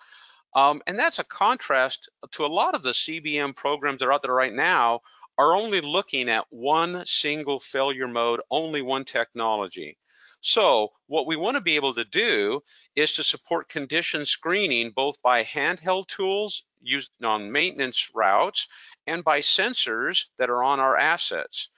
[0.56, 4.24] Um, and that's a contrast to a lot of the CBM programs that are out
[4.24, 5.02] there right now
[5.38, 9.98] are only looking at one single failure mode, only one technology.
[10.42, 12.62] So what we want to be able to do
[12.96, 18.68] is to support condition screening both by handheld tools used on maintenance routes
[19.08, 21.70] and by sensors that are on our assets.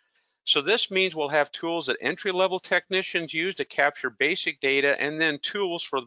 [0.44, 5.20] So this means we'll have tools that entry-level technicians use to capture basic data and
[5.20, 6.00] then tools for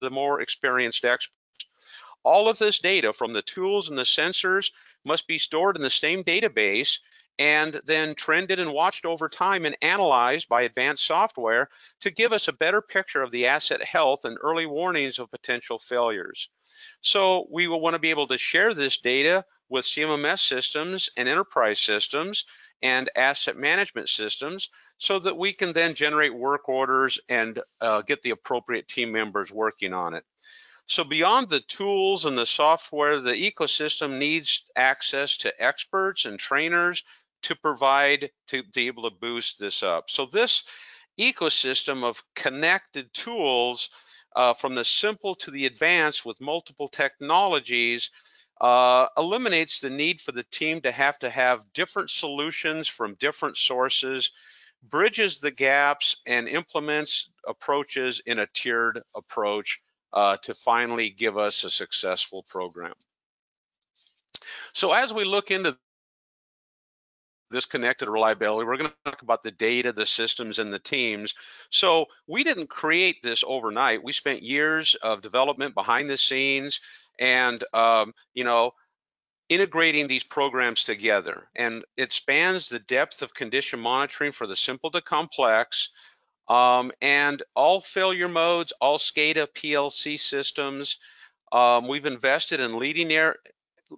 [0.00, 1.36] the more experienced experts.
[2.22, 4.72] All of this data from the tools and the sensors
[5.04, 6.98] must be stored in the same database
[7.38, 11.68] and then trended and watched over time and analyzed by advanced software
[12.00, 15.78] to give us a better picture of the asset health and early warnings of potential
[15.78, 16.48] failures.
[17.00, 21.28] So we will want to be able to share this data with CMMS systems and
[21.28, 22.44] enterprise systems
[22.82, 28.22] and asset management systems so that we can then generate work orders and uh, get
[28.22, 30.24] the appropriate team members working on it.
[30.88, 37.02] So beyond the tools and the software, the ecosystem needs access to experts and trainers
[37.42, 40.10] to provide to be able to boost this up.
[40.10, 40.64] So this
[41.18, 43.90] ecosystem of connected tools
[44.34, 48.10] uh, from the simple to the advanced with multiple technologies
[48.60, 53.56] uh, eliminates the need for the team to have to have different solutions from different
[53.56, 54.30] sources,
[54.82, 59.80] bridges the gaps and implements approaches in a tiered approach
[60.12, 62.94] uh, to finally give us a successful program.
[64.72, 65.76] So as we look into
[67.50, 68.66] this connected reliability.
[68.66, 71.34] We're going to talk about the data, the systems, and the teams.
[71.70, 74.04] So we didn't create this overnight.
[74.04, 76.80] We spent years of development behind the scenes
[77.18, 78.72] and, um, you know,
[79.48, 81.48] integrating these programs together.
[81.54, 85.90] And it spans the depth of condition monitoring for the simple to complex,
[86.48, 90.98] um, and all failure modes, all SCADA PLC systems.
[91.52, 93.36] Um, we've invested in leading air,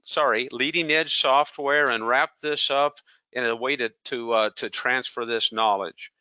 [0.03, 2.99] sorry, leading edge software and wrapped this up
[3.33, 6.13] in a way to to uh, to transfer this knowledge.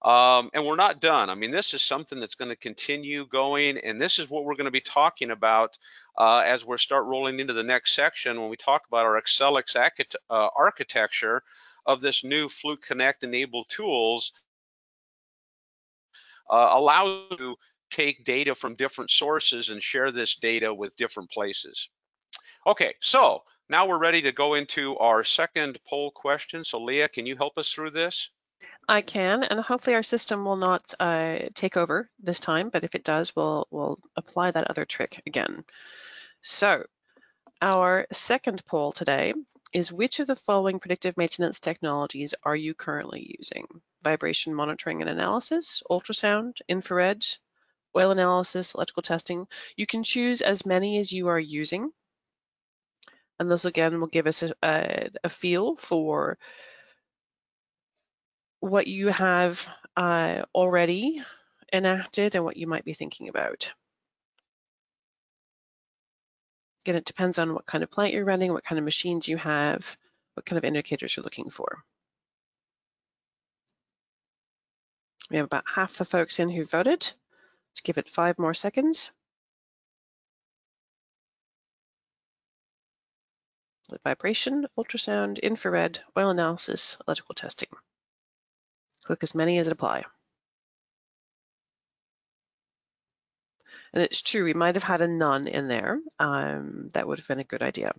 [0.00, 1.28] Um, and we're not done.
[1.28, 4.54] I mean, this is something that's going to continue going, and this is what we're
[4.54, 5.76] going to be talking about
[6.16, 9.74] uh, as we start rolling into the next section when we talk about our Accelix
[10.30, 11.42] uh, architecture
[11.84, 14.32] of this new Fluke Connect enabled tools
[16.48, 17.56] uh, allow you to
[17.90, 21.88] take data from different sources and share this data with different places.
[22.66, 26.64] Okay, so now we're ready to go into our second poll question.
[26.64, 28.30] So Leah, can you help us through this?
[28.88, 32.94] I can, and hopefully our system will not uh, take over this time, but if
[32.94, 35.64] it does, we'll, we'll apply that other trick again.
[36.42, 36.82] So
[37.62, 39.34] our second poll today
[39.72, 43.66] is which of the following predictive maintenance technologies are you currently using?
[44.02, 47.24] Vibration monitoring and analysis, ultrasound, infrared,
[47.96, 49.46] oil analysis, electrical testing.
[49.76, 51.92] You can choose as many as you are using.
[53.38, 56.38] And this again will give us a, a, a feel for
[58.60, 61.22] what you have uh, already
[61.72, 63.72] enacted and what you might be thinking about.
[66.84, 69.36] Again, it depends on what kind of plant you're running, what kind of machines you
[69.36, 69.96] have,
[70.34, 71.84] what kind of indicators you're looking for.
[75.30, 77.00] We have about half the folks in who voted.
[77.70, 79.12] Let's give it five more seconds.
[84.04, 87.68] Vibration, ultrasound, infrared, oil analysis, electrical testing.
[89.04, 90.04] Click as many as it apply.
[93.92, 95.98] And it's true, we might have had a none in there.
[96.18, 97.92] Um, that would have been a good idea.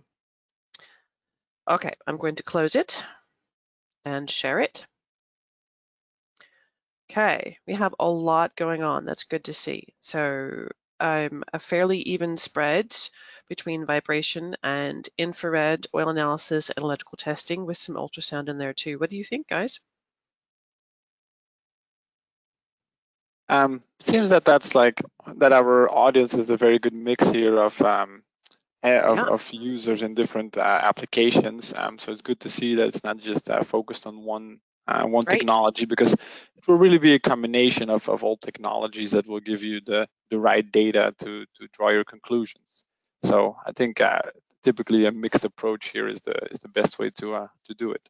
[1.68, 3.04] Okay, I'm going to close it
[4.04, 4.86] and share it.
[7.10, 9.04] Okay, we have a lot going on.
[9.04, 9.94] That's good to see.
[10.00, 10.68] So
[11.00, 12.94] um, a fairly even spread
[13.48, 18.98] between vibration and infrared oil analysis and electrical testing with some ultrasound in there too.
[18.98, 19.80] What do you think, guys?
[23.48, 25.02] Um, seems that that's like
[25.36, 28.22] that our audience is a very good mix here of um,
[28.84, 29.24] eh, of, yeah.
[29.24, 31.74] of, users in different uh, applications.
[31.76, 35.04] Um, so it's good to see that it's not just uh, focused on one uh,
[35.04, 35.38] one right.
[35.38, 39.62] technology because it will really be a combination of, of all technologies that will give
[39.62, 42.84] you the, the right data to, to draw your conclusions.
[43.22, 44.20] So I think uh,
[44.62, 47.92] typically a mixed approach here is the is the best way to uh, to do
[47.92, 48.02] it.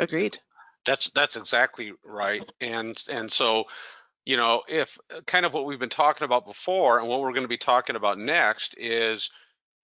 [0.00, 0.38] Agreed.
[0.86, 2.48] That's that's exactly right.
[2.60, 3.64] And and so
[4.24, 7.42] you know if kind of what we've been talking about before and what we're going
[7.42, 9.30] to be talking about next is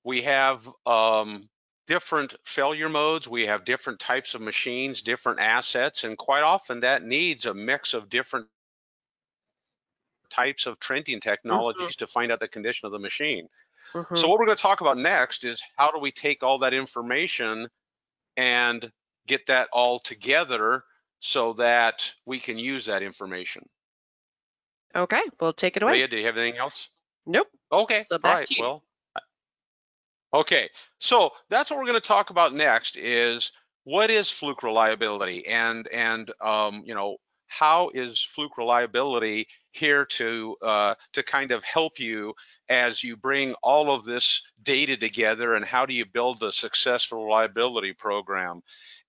[0.05, 1.49] we have um,
[1.91, 7.03] different failure modes, we have different types of machines, different assets, and quite often that
[7.03, 8.47] needs a mix of different
[10.31, 11.29] types of trending mm-hmm.
[11.29, 11.97] technologies mm -hmm.
[11.97, 13.49] to find out the condition of the machine.
[13.93, 14.17] Mm -hmm.
[14.17, 16.73] So what we're going to talk about next is how do we take all that
[16.73, 17.69] information
[18.37, 18.93] and
[19.27, 20.85] get that all together
[21.19, 23.63] so that we can use that information.
[24.95, 25.93] Okay, we'll take it away.
[25.93, 26.89] Leah, do you have anything else?
[27.27, 27.49] Nope.
[27.71, 28.83] Okay, so all right, well,
[30.33, 33.51] Okay, so that's what we're going to talk about next is
[33.85, 37.17] what is fluke reliability and and um, you know
[37.49, 42.33] how is fluke reliability here to uh, to kind of help you
[42.69, 47.25] as you bring all of this data together and how do you build a successful
[47.25, 48.61] reliability program?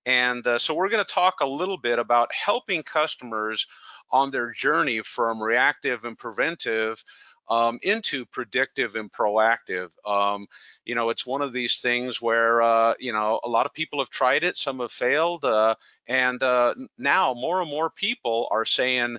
[0.08, 3.68] And uh, so we're going to talk a little bit about helping customers
[4.10, 7.04] on their journey from reactive and preventive
[7.52, 9.92] um, into predictive and proactive.
[10.08, 10.48] Um,
[10.86, 14.00] you know, it's one of these things where, uh, you know, a lot of people
[14.00, 15.76] have tried it, some have failed, uh,
[16.08, 19.18] and uh, now more and more people are saying,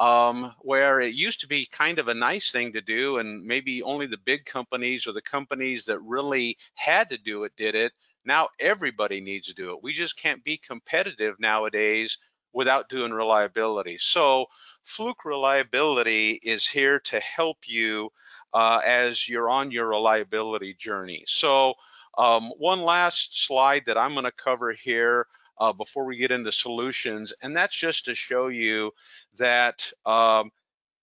[0.00, 3.82] um, where it used to be kind of a nice thing to do, and maybe
[3.84, 7.92] only the big companies or the companies that really had to do it did it.
[8.24, 9.82] Now everybody needs to do it.
[9.84, 12.18] We just can't be competitive nowadays
[12.52, 13.98] without doing reliability.
[13.98, 14.46] So
[14.88, 18.10] Fluke Reliability is here to help you
[18.54, 21.24] uh, as you're on your reliability journey.
[21.26, 21.74] So
[22.16, 25.26] um, one last slide that I'm going to cover here
[25.58, 28.92] uh, before we get into solutions, and that's just to show you
[29.36, 30.50] that um,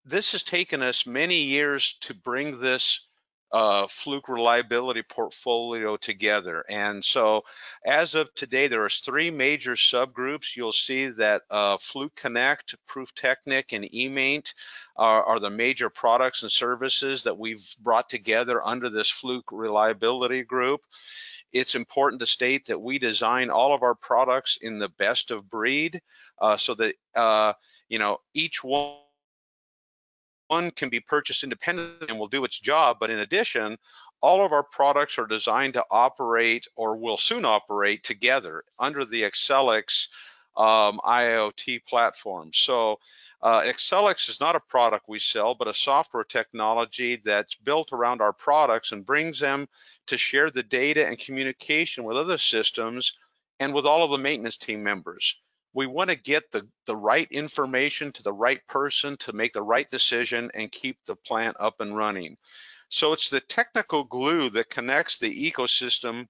[0.04, 3.08] this has taken us many years to bring this
[3.52, 6.64] uh, Fluke reliability portfolio together.
[6.68, 7.44] And so
[7.86, 10.56] as of today, there are three major subgroups.
[10.56, 14.54] You'll see that uh, Fluke Connect, Prüftechnik, and eMaint
[14.96, 20.44] are, are, the major products and services that we've brought together under this Fluke reliability
[20.44, 20.82] group.
[21.54, 25.50] It's important to state that we design all of our products in the best of
[25.50, 26.02] breed
[26.42, 27.54] uh, so that, uh,
[27.88, 28.98] you know, each one
[30.48, 33.78] one can be purchased independently and will do its job, but in addition,
[34.22, 39.24] all of our products are designed to operate or will soon operate together under the
[39.24, 40.08] Accelix
[40.58, 42.52] um, IoT platform.
[42.54, 43.00] So
[43.42, 48.22] uh, Accelix is not a product we sell, but a software technology that's built around
[48.22, 49.68] our products and brings them
[50.08, 53.18] to share the data and communication with other systems
[53.60, 55.38] and with all of the maintenance team members
[55.76, 59.62] we want to get the, the right information to the right person to make the
[59.62, 62.38] right decision and keep the plant up and running.
[62.88, 66.28] So it's the technical glue that connects the ecosystem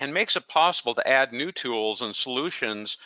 [0.00, 2.96] and makes it possible to add new tools and solutions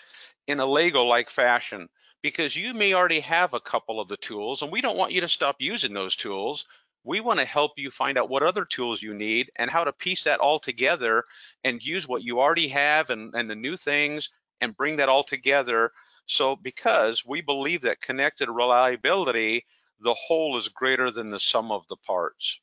[0.47, 1.89] in a Lego-like fashion
[2.23, 5.23] because you may already have a couple of the tools and we don't want you
[5.23, 6.67] to stop using those tools.
[7.03, 9.93] We want to help you find out what other tools you need and how to
[9.93, 11.25] piece that all together
[11.65, 14.31] and use what you already have and, and the new things
[14.61, 15.91] and bring that all together.
[16.27, 19.65] So because we believe that connected reliability,
[20.01, 22.61] the whole is greater than the sum of the parts.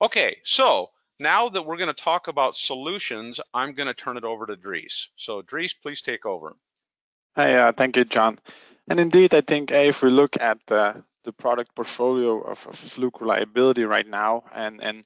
[0.00, 4.56] Okay, so now that we're gonna talk about solutions, I'm gonna turn it over to
[4.56, 5.08] Dries.
[5.16, 6.56] So Dries, please take over.
[7.34, 8.38] Hey, uh, thank you, John.
[8.88, 12.74] And indeed, I think uh, if we look at the, the product portfolio of, of
[12.76, 15.04] Fluke Reliability right now, and, and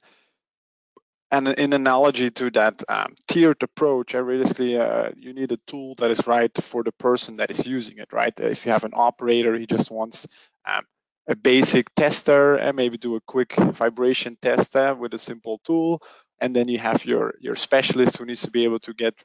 [1.31, 5.95] and in analogy to that um, tiered approach, I basically uh, you need a tool
[5.95, 8.37] that is right for the person that is using it, right?
[8.39, 10.27] If you have an operator, he just wants
[10.65, 10.83] um,
[11.27, 16.01] a basic tester and maybe do a quick vibration test uh, with a simple tool,
[16.39, 19.15] and then you have your your specialist who needs to be able to get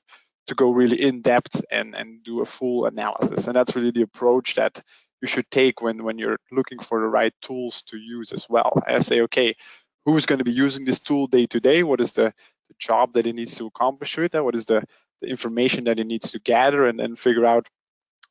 [0.47, 4.03] to go really in depth and and do a full analysis, and that's really the
[4.03, 4.81] approach that
[5.21, 8.81] you should take when when you're looking for the right tools to use as well.
[8.87, 9.55] I say, okay,
[10.07, 12.33] who's going to be using this tool day to day, what is the,
[12.69, 14.83] the job that it needs to accomplish with that, what is the,
[15.21, 17.69] the information that it needs to gather, and then figure out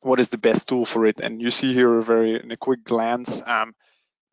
[0.00, 1.20] what is the best tool for it.
[1.20, 3.74] And you see here a very in a quick glance um,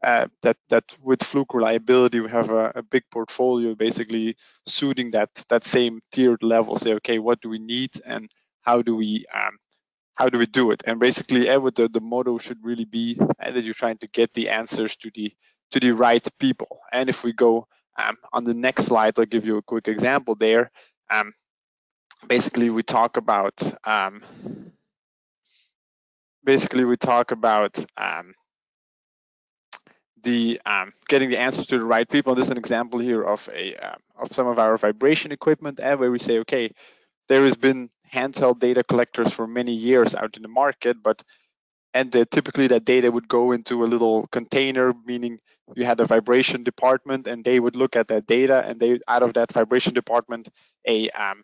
[0.04, 4.36] uh, that that with Fluke reliability we have a, a, big portfolio basically
[4.66, 6.76] suiting that that same tiered level.
[6.76, 8.30] Say, okay, what do we need and
[8.62, 9.58] how do we um,
[10.16, 10.84] how do we do it?
[10.86, 14.34] And basically, uh, the, the motto should really be uh, that you're trying to get
[14.34, 15.34] the answers to the
[15.74, 16.80] to the right people.
[16.92, 17.68] And if we go
[17.98, 20.72] um, on the next slide, I'll give you a quick example there.
[21.10, 21.34] Um,
[22.28, 24.22] basically, we talk about um,
[26.44, 28.36] basically we talk about um,
[30.22, 32.36] the um, getting the answers to the right people.
[32.36, 36.00] This is an example here of a um, of some of our vibration equipment, and
[36.00, 36.72] where we say, okay,
[37.30, 41.24] there has been handheld data collectors for many years out in the market, but
[41.94, 45.40] and the, typically that data would go into a little container meaning
[45.76, 49.24] you had a vibration department and they would look at that data and they out
[49.24, 50.50] of that vibration department
[50.88, 51.44] a um,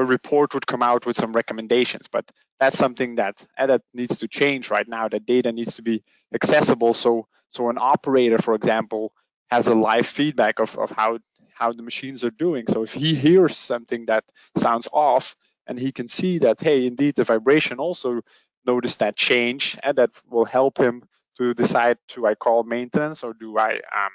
[0.00, 2.08] a report would come out with some recommendations.
[2.10, 5.08] But that's something that that needs to change right now.
[5.08, 6.02] That data needs to be
[6.34, 6.94] accessible.
[6.94, 9.12] So so an operator for example
[9.50, 11.18] has a live feedback of, of how
[11.52, 12.64] how the machines are doing.
[12.68, 14.24] So if he hears something that
[14.56, 15.36] sounds off
[15.66, 18.22] and he can see that hey indeed the vibration also
[18.72, 21.02] notice that change and that will help him
[21.38, 24.14] to decide do I call maintenance or do I um,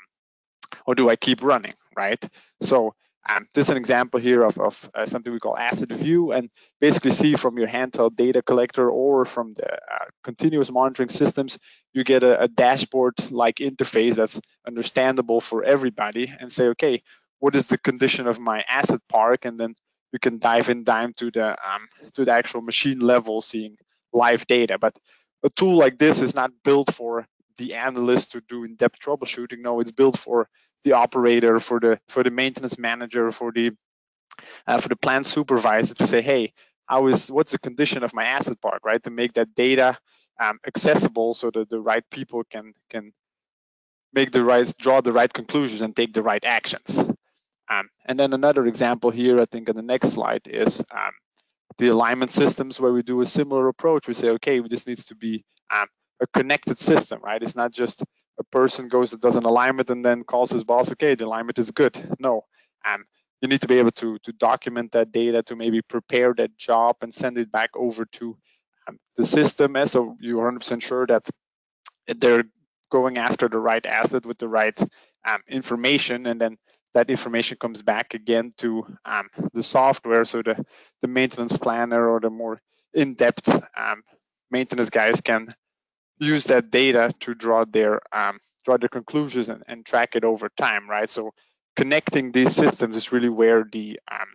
[0.85, 2.23] or do I keep running, right?
[2.61, 2.93] So
[3.27, 6.49] um, this is an example here of, of uh, something we call asset view and
[6.79, 11.57] basically see from your handheld data collector or from the uh, continuous monitoring systems,
[11.91, 17.01] you get a, a dashboard like interface that's understandable for everybody and say, okay,
[17.39, 19.45] what is the condition of my asset park?
[19.45, 19.73] And then
[20.13, 23.75] you can dive in down to the um, to the actual machine level, seeing
[24.15, 24.77] live data.
[24.79, 24.97] But
[25.43, 29.59] a tool like this is not built for the analyst to do in-depth troubleshooting.
[29.59, 30.49] No, it's built for
[30.83, 33.71] the operator, for the for the maintenance manager, for the
[34.67, 36.53] uh, for the plant supervisor to say, hey,
[36.85, 39.01] how is what's the condition of my asset park, right?
[39.03, 39.97] To make that data
[40.39, 43.13] um, accessible so that the right people can can
[44.13, 46.99] make the right draw the right conclusions and take the right actions.
[47.69, 51.11] Um, and then another example here, I think on the next slide is um,
[51.77, 54.07] the alignment systems where we do a similar approach.
[54.07, 55.43] We say, okay, this needs to be
[55.73, 55.87] um,
[56.21, 57.41] a connected system, right?
[57.41, 58.03] It's not just
[58.39, 61.59] a person goes and does an alignment and then calls his boss, okay, the alignment
[61.59, 61.95] is good.
[62.19, 62.45] No,
[62.85, 63.05] um,
[63.41, 66.97] you need to be able to to document that data to maybe prepare that job
[67.01, 68.37] and send it back over to
[68.87, 71.29] um, the system, and so you're 100% sure that
[72.07, 72.43] they're
[72.91, 74.79] going after the right asset with the right
[75.27, 76.57] um, information, and then
[76.95, 80.25] that information comes back again to um, the software.
[80.25, 80.65] So the,
[81.01, 82.59] the maintenance planner or the more
[82.93, 84.01] in-depth um,
[84.49, 85.53] maintenance guys can
[86.17, 90.49] use that data to draw their um, draw their conclusions and, and, track it over
[90.57, 91.09] time, right?
[91.09, 91.33] So
[91.75, 94.27] connecting these systems is really where the um,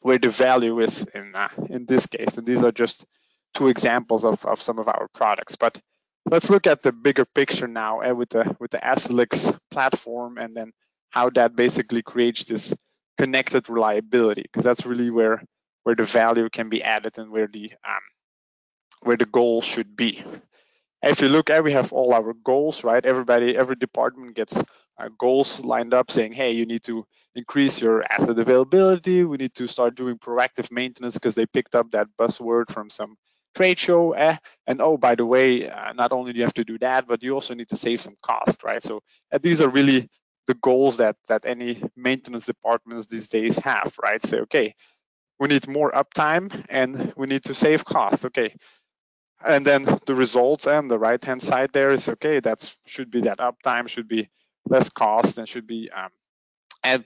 [0.00, 2.36] where the value is in uh, in this case.
[2.36, 3.06] And these are just
[3.54, 5.54] two examples of, of some of our products.
[5.54, 5.80] But
[6.28, 10.56] let's look at the bigger picture now uh, with the with the Accelix platform and
[10.56, 10.72] then
[11.14, 12.74] how that basically creates this
[13.18, 15.40] connected reliability because that's really where
[15.84, 18.04] where the value can be added and where the um,
[19.02, 20.24] where the goal should be.
[21.02, 23.04] If you look at, we have all our goals, right?
[23.04, 27.06] Everybody, every department gets uh, goals lined up saying, hey, you need to
[27.36, 29.22] increase your asset availability.
[29.22, 33.16] We need to start doing proactive maintenance because they picked up that buzzword from some
[33.54, 34.12] trade show.
[34.14, 34.36] Eh?
[34.66, 37.22] And oh, by the way, uh, not only do you have to do that, but
[37.22, 38.82] you also need to save some cost, right?
[38.82, 40.08] So uh, these are really
[40.46, 44.24] the goals that that any maintenance departments these days have, right?
[44.24, 44.74] Say, okay,
[45.38, 48.26] we need more uptime and we need to save cost.
[48.26, 48.54] Okay.
[49.44, 53.22] And then the results and the right hand side there is okay, that should be
[53.22, 54.28] that uptime, should be
[54.66, 56.10] less cost and should be um,
[56.82, 57.04] and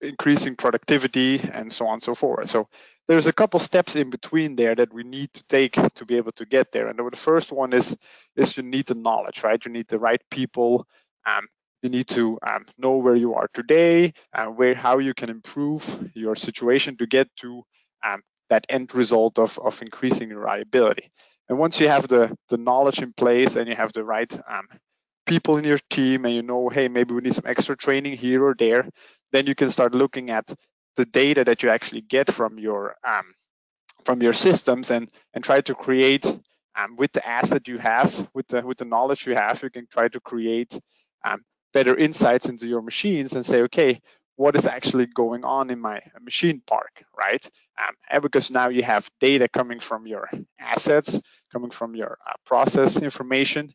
[0.00, 2.50] increasing productivity and so on and so forth.
[2.50, 2.68] So
[3.08, 6.32] there's a couple steps in between there that we need to take to be able
[6.32, 6.88] to get there.
[6.88, 7.96] And the first one is
[8.36, 9.62] is you need the knowledge, right?
[9.64, 10.86] You need the right people
[11.26, 11.46] um,
[11.84, 16.10] you need to um, know where you are today and where how you can improve
[16.14, 17.62] your situation to get to
[18.02, 21.10] um, that end result of, of increasing reliability.
[21.46, 24.66] And once you have the, the knowledge in place and you have the right um,
[25.26, 28.42] people in your team and you know, hey, maybe we need some extra training here
[28.42, 28.88] or there,
[29.32, 30.50] then you can start looking at
[30.96, 33.34] the data that you actually get from your um,
[34.06, 36.24] from your systems and and try to create
[36.76, 39.86] um, with the asset you have, with the with the knowledge you have, you can
[39.90, 40.78] try to create
[41.24, 41.42] um,
[41.74, 44.00] better insights into your machines and say, okay,
[44.36, 47.44] what is actually going on in my machine park, right?
[47.78, 51.20] Um, and because now you have data coming from your assets,
[51.52, 53.72] coming from your uh, process information,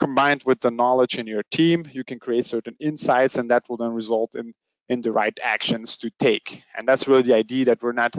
[0.00, 3.76] combined with the knowledge in your team, you can create certain insights, and that will
[3.76, 4.52] then result in
[4.88, 6.62] in the right actions to take.
[6.76, 8.14] And that's really the idea that we're not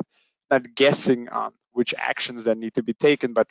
[0.49, 3.47] not guessing on which actions that need to be taken, but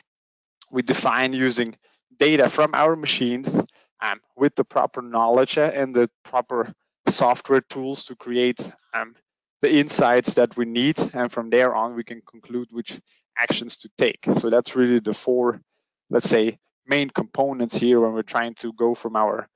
[0.71, 1.75] we define using
[2.17, 3.55] data from our machines
[4.01, 6.73] um, with the proper knowledge and the proper
[7.07, 9.15] software tools to create um,
[9.61, 10.97] the insights that we need.
[11.13, 12.99] And from there on, we can conclude which
[13.37, 14.25] actions to take.
[14.37, 15.61] So that's really the four,
[16.09, 19.47] let's say, main components here when we're trying to go from our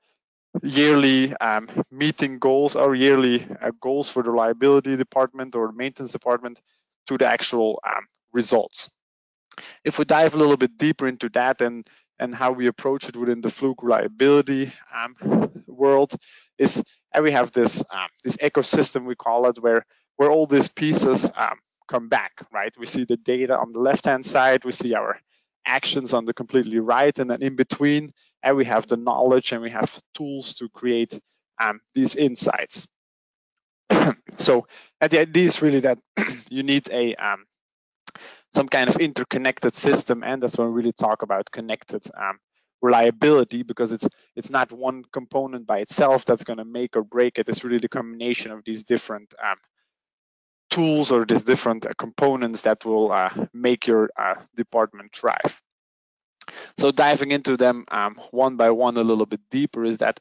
[0.62, 6.60] yearly um, meeting goals, our yearly uh, goals for the reliability department or maintenance department
[7.06, 8.90] to the actual um, results.
[9.84, 11.88] If we dive a little bit deeper into that and
[12.20, 16.14] and how we approach it within the Fluke reliability um, world
[16.58, 19.84] is and we have this um, this ecosystem we call it where
[20.16, 21.58] where all these pieces um,
[21.88, 22.72] come back right?
[22.78, 25.18] We see the data on the left hand side we see our
[25.66, 28.12] actions on the completely right and then in between
[28.42, 31.18] and we have the knowledge and we have tools to create
[31.60, 32.86] um, these insights.
[34.38, 34.66] So
[35.00, 35.98] and the idea is really that
[36.50, 37.44] you need a um,
[38.54, 42.38] some kind of interconnected system, and that's when we really talk about connected um,
[42.82, 47.38] reliability because it's it's not one component by itself that's going to make or break
[47.38, 47.48] it.
[47.48, 49.56] It's really the combination of these different um,
[50.70, 55.60] tools or these different uh, components that will uh, make your uh, department thrive.
[56.78, 60.18] So diving into them um, one by one a little bit deeper is that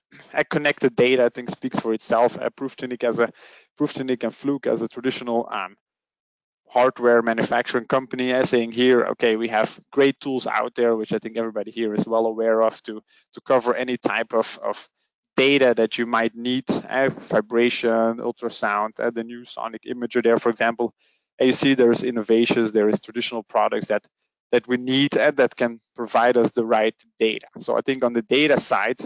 [0.49, 2.38] connected data I think speaks for itself.
[2.38, 3.32] Uh, Prüftechnik as a
[3.80, 5.75] Prüftechnik and Fluke as a traditional um,
[6.70, 11.20] hardware manufacturing company as saying here, okay, we have great tools out there, which I
[11.20, 13.01] think everybody here is well aware of to,
[13.34, 14.88] to cover any type of, of
[15.36, 20.49] data that you might need, uh, vibration, ultrasound, uh, the new sonic imager there, for
[20.49, 20.93] example.
[21.39, 24.05] And you see there's innovations, there is traditional products that
[24.51, 27.45] that we need and that can provide us the right data.
[27.59, 28.97] So I think on the data side,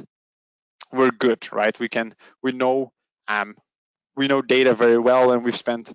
[0.94, 1.78] we're good, right?
[1.80, 2.92] We can we know
[3.28, 3.56] um,
[4.16, 5.94] we know data very well, and we've spent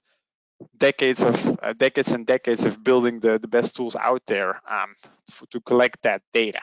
[0.76, 4.94] decades of uh, decades and decades of building the, the best tools out there um,
[5.50, 6.61] to, collect that data.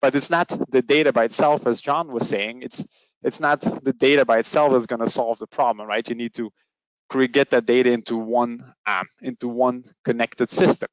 [0.00, 2.62] But it's not the data by itself, as John was saying.
[2.62, 2.84] It's
[3.22, 6.08] it's not the data by itself that's going to solve the problem, right?
[6.08, 6.52] You need to
[7.32, 10.88] get that data into one um, into one connected system,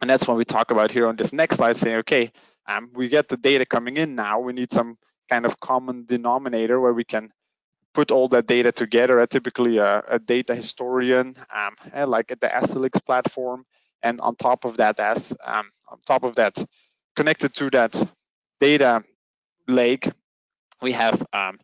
[0.00, 1.76] and that's what we talk about here on this next slide.
[1.76, 2.32] Saying, okay,
[2.68, 4.40] um, we get the data coming in now.
[4.40, 4.96] We need some
[5.28, 7.30] kind of common denominator where we can
[7.94, 9.20] put all that data together.
[9.20, 13.64] Uh, typically, a, a, data historian, um, like at the Accelix platform,
[14.02, 16.56] and on top of that, as um, on top of that,
[17.16, 18.10] connected to that
[18.60, 19.04] data
[19.66, 20.10] lake,
[20.80, 21.58] we have um,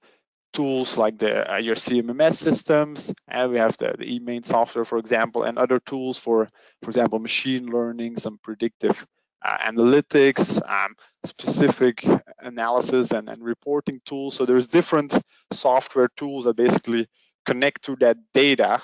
[0.52, 4.98] tools like the uh, your CMMS systems, and we have the, the eMaint software, for
[4.98, 6.46] example, and other tools for,
[6.82, 9.06] for example, machine learning, some predictive
[9.45, 12.05] uh, analytics, um, specific
[12.41, 14.34] analysis and, and reporting tools.
[14.34, 15.16] So there's different
[15.53, 17.07] software tools that basically
[17.45, 18.80] connect to that data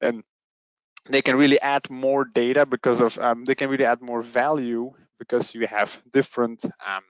[0.00, 0.22] and
[1.08, 4.92] they can really add more data because of um, they can really add more value
[5.18, 7.02] because you have different um,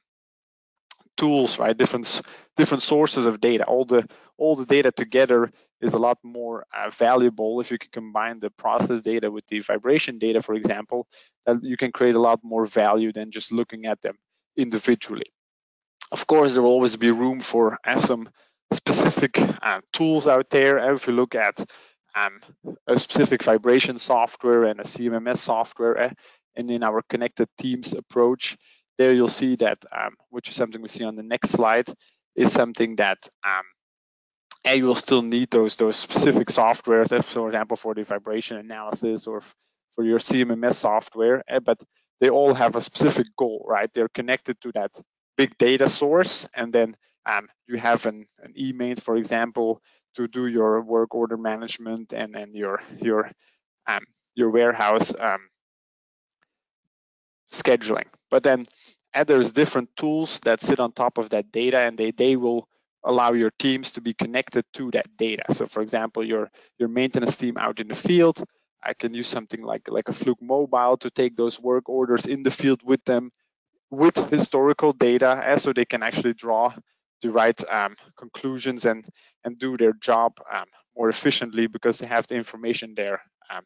[1.17, 2.23] tools right different
[2.57, 5.51] different sources of data all the all the data together
[5.81, 9.61] is a lot more uh, valuable if you can combine the process data with the
[9.61, 11.07] vibration data for example
[11.47, 14.17] that you can create a lot more value than just looking at them
[14.57, 15.31] individually
[16.13, 18.29] of course there will always be room for uh, some
[18.73, 21.65] specific uh, tools out there if you look at
[22.15, 22.41] um,
[22.87, 25.99] a specific vibration software and a CMMS software.
[25.99, 26.11] Uh,
[26.57, 28.57] and in our connected teams approach,
[28.97, 31.89] there you'll see that, um, which is something we see on the next slide,
[32.35, 33.65] is something that um,
[34.65, 39.43] you will still need those those specific softwares, for example, for the vibration analysis or
[39.95, 41.83] for your CMMS software, uh, but
[42.21, 43.91] they all have a specific goal, right?
[43.93, 44.91] They're connected to that
[45.37, 46.97] big data source, and then
[47.27, 49.81] um, you have an, an eMaint, for example,
[50.17, 53.31] to do your work order management and and your your
[53.87, 54.05] um,
[54.35, 55.49] your warehouse um,
[57.53, 58.07] scheduling.
[58.31, 58.65] But then
[59.27, 62.69] there's different tools that sit on top of that data, and they they will
[63.09, 65.45] allow your teams to be connected to that data.
[65.53, 68.45] So, for example, your your maintenance team out in the field,
[68.85, 72.43] I can use something like like a Fluke Mobile to take those work orders in
[72.45, 73.31] the field with them
[73.91, 76.73] with historical data, eh, so they can actually draw
[77.23, 79.05] the right um, conclusions and
[79.45, 83.65] and do their job um, more efficiently because they have the information there um,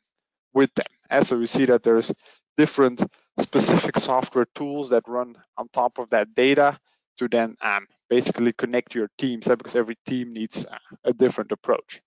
[0.54, 0.92] with them.
[1.10, 2.12] And so we see that there's
[2.56, 3.02] different
[3.40, 6.78] specific software tools that run on top of that data
[7.18, 12.00] to then um, basically connect your teams because every team needs uh, a different approach.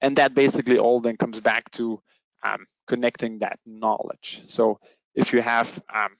[0.00, 2.00] And that basically all then comes back to
[2.42, 4.42] um, connecting that knowledge.
[4.46, 4.78] So
[5.14, 6.10] if you have um,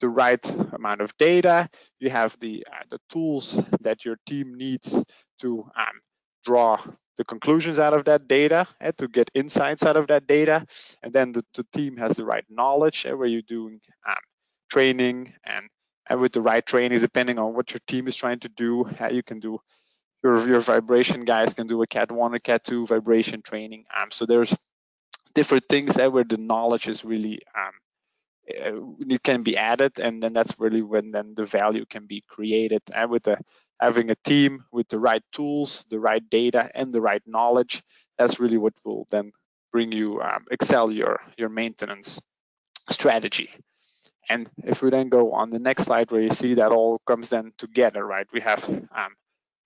[0.00, 1.68] the right amount of data,
[1.98, 5.02] you have the, uh, the tools that your team needs
[5.40, 6.00] to um,
[6.44, 6.78] draw
[7.16, 10.66] the conclusions out of that data and eh, to get insights out of that data.
[11.02, 14.14] And then the, the team has the right knowledge uh, where you're doing um,
[14.70, 15.68] training and,
[16.08, 19.22] and with the right trainings, depending on what your team is trying to do, you
[19.22, 19.60] can do
[20.22, 23.84] your, your vibration guys can do a cat one or cat two vibration training.
[23.94, 24.56] Um, so there's
[25.34, 27.72] different things uh, where the knowledge is really um,
[28.50, 32.22] uh, it can be added and then that's really when then the value can be
[32.28, 33.38] created and with the
[33.80, 37.82] having a team with the right tools the right data and the right knowledge
[38.18, 39.30] that's really what will then
[39.72, 42.20] bring you um, excel your your maintenance
[42.90, 43.48] strategy
[44.28, 47.28] and if we then go on the next slide where you see that all comes
[47.28, 49.14] then together right we have um,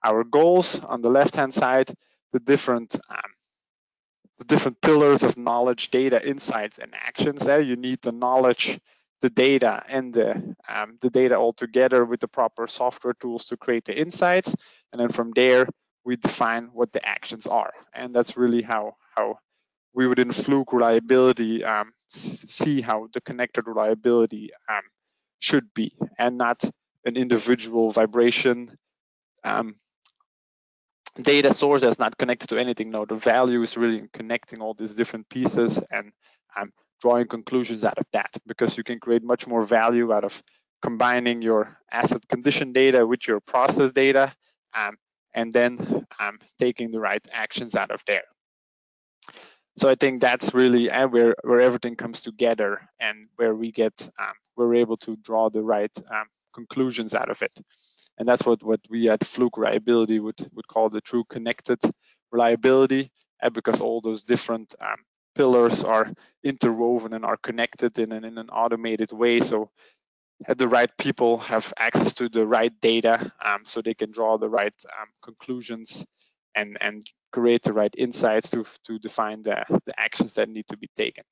[0.03, 1.93] our goals on the left hand side
[2.33, 3.31] the different um,
[4.37, 7.43] the different pillars of knowledge, data, insights, and actions.
[7.43, 8.79] There, you need the knowledge,
[9.21, 13.57] the data, and the um, the data all together with the proper software tools to
[13.57, 14.55] create the insights.
[14.91, 15.67] And then from there,
[16.05, 17.73] we define what the actions are.
[17.93, 19.39] And that's really how how
[19.93, 24.81] we would in Fluke reliability um, see how the connected reliability um,
[25.39, 26.63] should be, and not
[27.05, 28.67] an individual vibration
[29.43, 29.75] um,
[31.21, 32.89] data source that's not connected to anything.
[32.89, 36.11] No, the value is really in connecting all these different pieces and
[36.55, 40.41] um, drawing conclusions out of that because you can create much more value out of
[40.81, 44.33] combining your asset condition data with your process data
[44.75, 44.95] um,
[45.33, 48.23] and then um, taking the right actions out of there.
[49.77, 54.09] So I think that's really uh, where, where everything comes together and where we get,
[54.19, 57.53] um, we're able to draw the right um, conclusions out of it
[58.17, 61.79] and that's what what we at Fluke Reliability would would call the true connected
[62.31, 63.11] reliability,
[63.41, 64.97] and because all those different um,
[65.35, 66.11] pillars are
[66.43, 69.39] interwoven and are connected in an in an automated way.
[69.39, 69.69] So
[70.55, 74.49] the right people have access to the right data, um, so they can draw the
[74.49, 76.05] right um, conclusions
[76.55, 77.03] and and
[77.37, 81.23] create the right insights to to define the the actions that need to be taken.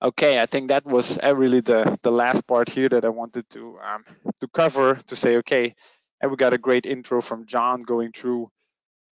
[0.00, 3.50] Okay, I think that was uh, really the, the last part here that I wanted
[3.50, 4.04] to um,
[4.40, 5.74] to cover to say, okay,
[6.20, 8.50] and we got a great intro from John going through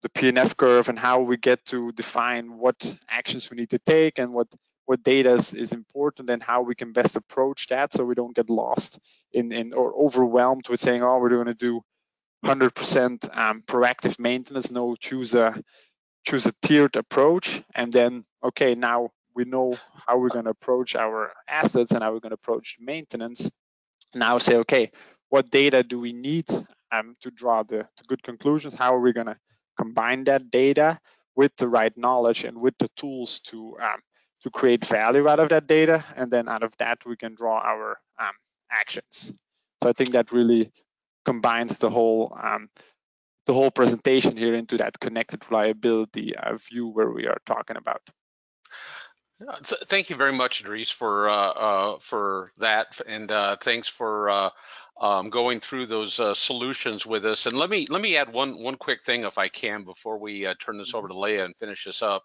[0.02, 2.76] the PNF curve and how we get to define what
[3.08, 4.48] actions we need to take and what
[4.84, 8.36] what data is, is important and how we can best approach that so we don't
[8.36, 9.00] get lost
[9.32, 11.82] in, in or overwhelmed with saying, oh, we're going to do
[12.44, 14.70] 100% um, proactive maintenance.
[14.70, 15.60] No, choose a
[16.24, 19.76] choose a tiered approach and then okay now we know
[20.08, 23.48] how we're going to approach our assets and how we're going to approach maintenance
[24.12, 24.90] now say okay
[25.28, 26.46] what data do we need
[26.92, 28.74] um, to draw the, the good conclusions?
[28.74, 29.36] How are we going to
[29.76, 30.98] combine that data
[31.34, 34.00] with the right knowledge and with the tools to um,
[34.42, 37.58] to create value out of that data, and then out of that we can draw
[37.58, 38.34] our um,
[38.70, 39.34] actions.
[39.82, 40.70] So I think that really
[41.26, 42.68] combines the whole um,
[43.46, 48.00] the whole presentation here into that connected reliability uh, view where we are talking about.
[49.62, 54.50] Thank you very much, Dries, for uh, uh, for that, and uh, thanks for uh,
[54.98, 57.44] um, going through those uh, solutions with us.
[57.44, 60.46] And let me let me add one one quick thing, if I can, before we
[60.46, 62.22] uh, turn this over to Leah and finish this up.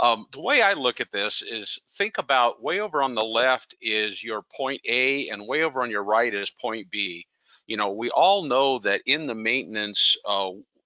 [0.00, 3.74] Um, the way I look at this is think about way over on the left
[3.82, 7.26] is your point A, and way over on your right is point B.
[7.66, 10.16] You know, we all know that in the maintenance,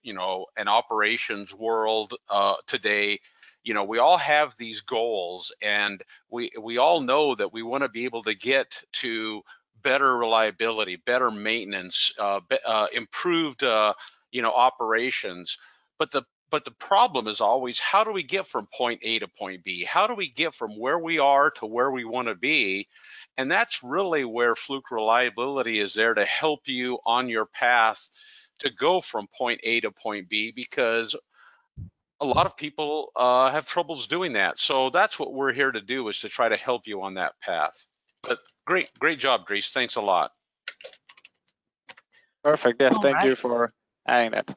[0.02, 2.14] you know, and operations world
[2.66, 3.20] today
[3.62, 7.82] you know we all have these goals and we we all know that we want
[7.82, 9.42] to be able to get to
[9.82, 13.92] better reliability better maintenance uh, uh, improved uh,
[14.30, 15.58] you know operations
[15.98, 19.28] but the but the problem is always how do we get from point A to
[19.28, 19.84] point B?
[19.84, 22.88] How do we get from where we are to where we want to be?
[23.36, 28.08] And that's really where Fluke Reliability is there to help you on your path
[28.58, 31.16] to go from point A to point B because
[32.20, 34.58] a lot of people uh, have troubles doing that.
[34.58, 37.32] So that's what we're here to do is to try to help you on that
[37.40, 37.86] path.
[38.22, 39.68] But great, great job, Dries.
[39.68, 40.32] Thanks a lot.
[42.44, 42.80] Perfect.
[42.80, 43.26] Yes, All thank right.
[43.26, 43.72] you for
[44.06, 44.54] adding that.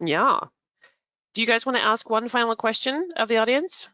[0.00, 0.40] Yeah.
[1.34, 3.88] Do you guys want to ask one final question of the audience?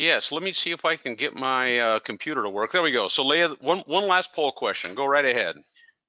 [0.00, 2.72] Yes, let me see if I can get my uh, computer to work.
[2.72, 3.08] There we go.
[3.08, 4.94] So Leah, one, one last poll question.
[4.94, 5.56] Go right ahead.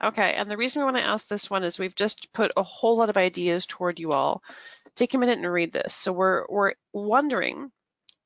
[0.01, 2.63] Okay, and the reason we want to ask this one is we've just put a
[2.63, 4.41] whole lot of ideas toward you all
[4.95, 5.93] take a minute and read this.
[5.93, 7.69] So we're, we're wondering,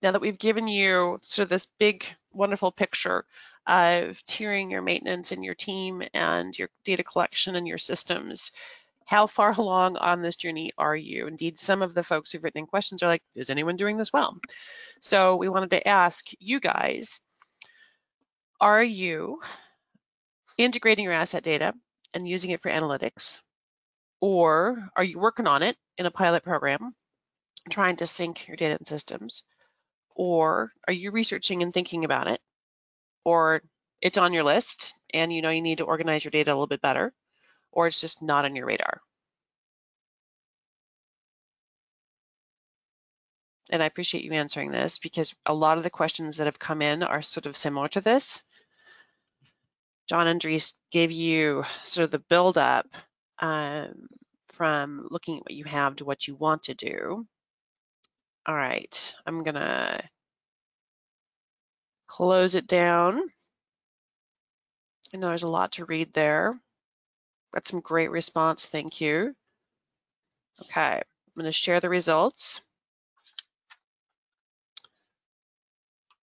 [0.03, 3.26] now that we've given you sort of this big, wonderful picture
[3.66, 8.51] of tiering your maintenance and your team and your data collection and your systems,
[9.06, 11.28] how far along on this journey are you?
[11.28, 14.12] Indeed, some of the folks who've written in questions are like, is anyone doing this
[14.12, 14.38] well?
[14.99, 17.22] So we wanted to ask you guys,
[18.60, 19.39] are you
[20.58, 21.74] integrating your asset data
[22.14, 23.41] and using it for analytics?
[24.22, 26.95] Or are you working on it in a pilot program,
[27.70, 29.43] trying to sync your data and systems?
[30.16, 32.39] Or are you researching and thinking about it?
[33.26, 33.62] Or
[34.01, 36.68] it's on your list and you know you need to organize your data a little
[36.68, 37.14] bit better,
[37.76, 39.01] or it's just not on your radar.
[43.69, 46.82] And I appreciate you answering this because a lot of the questions that have come
[46.82, 48.43] in are sort of similar to this.
[50.07, 52.88] John and Dries gave you sort of the build up
[53.39, 54.07] um,
[54.49, 57.26] from looking at what you have to what you want to do.
[58.45, 60.07] All right, I'm gonna
[62.07, 63.19] close it down.
[65.13, 66.53] I know there's a lot to read there.
[67.56, 69.34] Got some great response, thank you.
[70.62, 71.03] Okay, I'm
[71.38, 72.62] gonna share the results.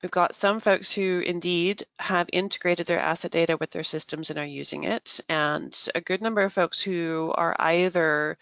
[0.02, 4.40] We've got some folks who indeed have integrated their asset data with their systems and
[4.40, 8.38] are using it, and a good number of folks who are either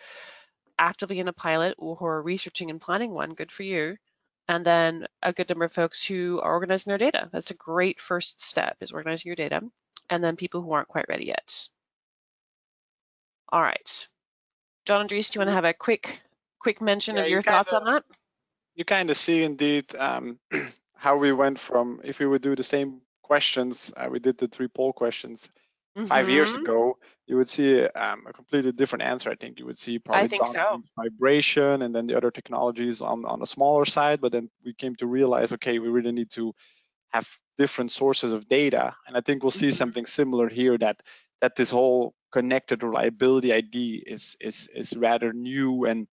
[0.80, 3.98] actively in a pilot or who are researching and planning one, good for you.
[4.48, 7.30] And then a good number of folks who are organizing their data.
[7.34, 9.62] That's a great first step is organizing your data.
[10.10, 11.68] And then people who aren't quite ready yet.
[13.50, 14.08] All right.
[14.86, 16.22] John and Dries, do you want to have a quick
[16.60, 18.04] quick mention yeah, of your thoughts kinda, on that?
[18.76, 20.39] You kind of see indeed um,
[20.95, 24.48] how we went from if we would do the same questions, uh, we did the
[24.48, 25.50] three poll questions
[25.98, 26.08] mm-hmm.
[26.08, 26.64] five years mm-hmm.
[26.64, 29.30] ago, you would see um, a completely different answer.
[29.30, 30.82] I think you would see probably so.
[30.95, 34.22] vibration and then the other technologies on on a smaller side.
[34.22, 36.54] But then we came to realize, okay, we really need to
[37.10, 37.28] have
[37.58, 39.76] different sources of data, and I think we'll see mm-hmm.
[39.76, 41.01] something similar here that
[41.41, 46.08] that this whole connected reliability ID is is is rather new and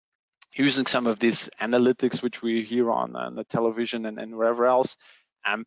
[0.56, 4.68] using some of these analytics which we hear on, on the television and, and wherever
[4.68, 4.98] else
[5.48, 5.66] um,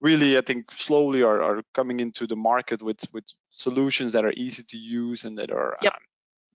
[0.00, 4.32] really i think slowly are, are coming into the market with with solutions that are
[4.32, 5.92] easy to use and that are yep.
[5.92, 6.00] um,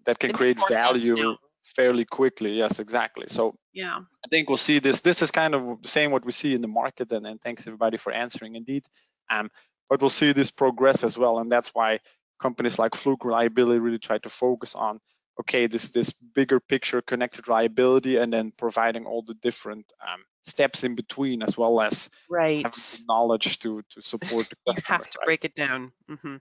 [0.06, 1.36] that can it create value
[1.76, 5.82] fairly quickly yes exactly so yeah i think we'll see this this is kind of
[5.82, 8.84] the same what we see in the market and, and thanks everybody for answering indeed
[9.30, 9.50] um,
[9.90, 12.00] but we'll see this progress as well and that's why
[12.40, 15.00] companies like fluke reliability really try to focus on
[15.40, 20.84] okay, this this bigger picture connected reliability, and then providing all the different um, steps
[20.84, 22.66] in between, as well as right
[23.08, 24.98] knowledge to to support the customer.
[24.98, 25.26] you have to right?
[25.26, 25.92] break it down.
[26.10, 26.36] Mm-hmm.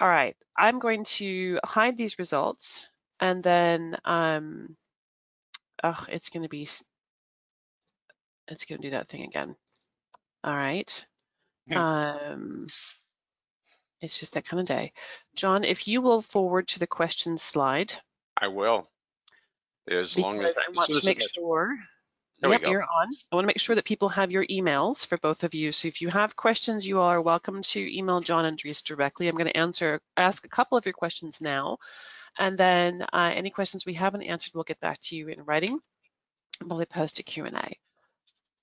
[0.00, 2.90] All right, I'm going to hide these results,
[3.20, 4.76] and then um,
[5.82, 6.62] oh, it's going to be
[8.48, 9.54] it's going to do that thing again.
[10.44, 11.06] All right.
[11.68, 11.76] Hmm.
[11.76, 12.66] Um,
[14.00, 14.92] It's just that kind of day.
[15.34, 17.92] John, if you will forward to the questions slide.
[18.40, 18.88] I will.
[19.90, 21.76] As long as I want to make sure.
[22.40, 22.70] There yep, we go.
[22.70, 23.08] you're on.
[23.32, 25.72] I want to make sure that people have your emails for both of you.
[25.72, 29.26] So if you have questions, you are welcome to email John and Dries directly.
[29.26, 31.78] I'm going to answer, ask a couple of your questions now,
[32.38, 35.78] and then uh, any questions we haven't answered, we'll get back to you in writing.
[36.60, 37.50] They post a Q&A.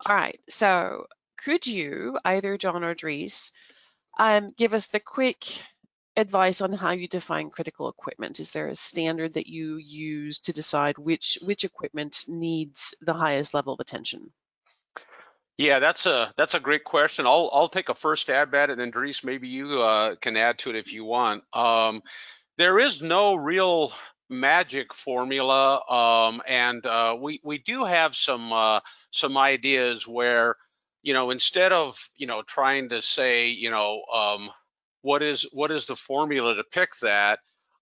[0.06, 1.06] All right, so
[1.38, 3.52] could you, either John or Dries,
[4.18, 5.46] um, give us the quick
[6.18, 8.40] advice on how you define critical equipment?
[8.40, 13.54] Is there a standard that you use to decide which which equipment needs the highest
[13.54, 14.32] level of attention?
[15.58, 17.26] Yeah, that's a that's a great question.
[17.26, 20.36] I'll I'll take a first stab at it, and then Dries, maybe you uh, can
[20.36, 21.44] add to it if you want.
[21.54, 22.04] Um,
[22.58, 23.92] there is no real
[24.30, 28.80] magic formula, um, and uh, we we do have some uh,
[29.12, 30.56] some ideas where
[31.04, 34.50] you know instead of you know trying to say you know um,
[35.02, 37.40] what is what is the formula to pick that,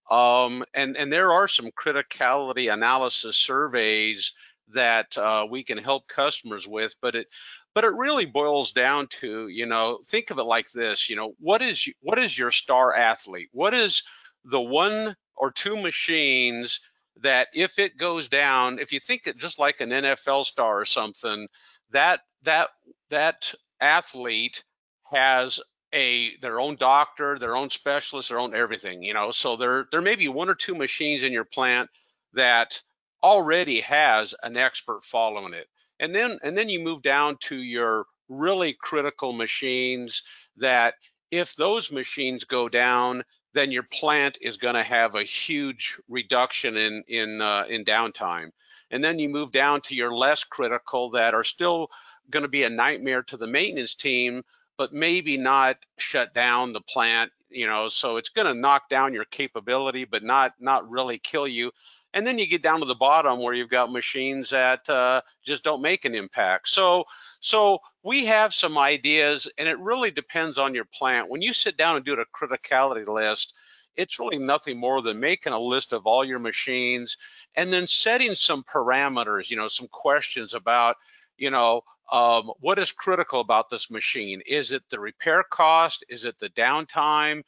[0.09, 4.33] um, and and there are some criticality analysis surveys
[4.69, 7.27] that uh, we can help customers with, but it
[7.75, 11.33] but it really boils down to you know think of it like this you know
[11.39, 13.49] what is what is your star athlete?
[13.51, 14.03] What is
[14.45, 16.79] the one or two machines
[17.17, 20.85] that if it goes down, if you think it just like an NFL star or
[20.85, 21.47] something,
[21.91, 22.69] that that
[23.09, 24.63] that athlete
[25.11, 25.59] has
[25.93, 29.31] a their own doctor, their own specialist, their own everything, you know.
[29.31, 31.89] So there there may be one or two machines in your plant
[32.33, 32.81] that
[33.21, 35.67] already has an expert following it.
[35.99, 40.23] And then and then you move down to your really critical machines
[40.57, 40.95] that
[41.31, 43.23] if those machines go down,
[43.53, 48.51] then your plant is going to have a huge reduction in in uh, in downtime.
[48.91, 51.89] And then you move down to your less critical that are still
[52.29, 54.43] going to be a nightmare to the maintenance team,
[54.77, 57.31] but maybe not shut down the plant.
[57.49, 61.47] You know, so it's going to knock down your capability, but not not really kill
[61.47, 61.71] you.
[62.13, 65.63] And then you get down to the bottom where you've got machines that uh, just
[65.63, 66.67] don't make an impact.
[66.69, 67.05] So,
[67.39, 71.29] so we have some ideas, and it really depends on your plant.
[71.29, 73.53] When you sit down and do a criticality list,
[73.95, 77.17] it's really nothing more than making a list of all your machines
[77.55, 80.95] and then setting some parameters, you know, some questions about,
[81.37, 84.41] you know, um, what is critical about this machine?
[84.45, 86.03] Is it the repair cost?
[86.09, 87.43] Is it the downtime?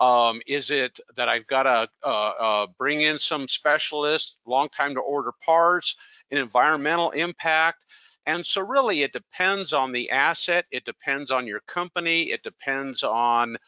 [0.00, 4.94] Um, is it that I've got to uh, uh, bring in some specialists, long time
[4.94, 5.96] to order parts,
[6.30, 7.84] an environmental impact?
[8.24, 13.02] And so really it depends on the asset, it depends on your company, it depends
[13.02, 13.58] on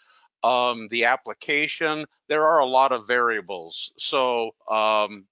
[0.43, 2.07] um, the application.
[2.29, 3.93] There are a lot of variables.
[3.99, 5.27] So um,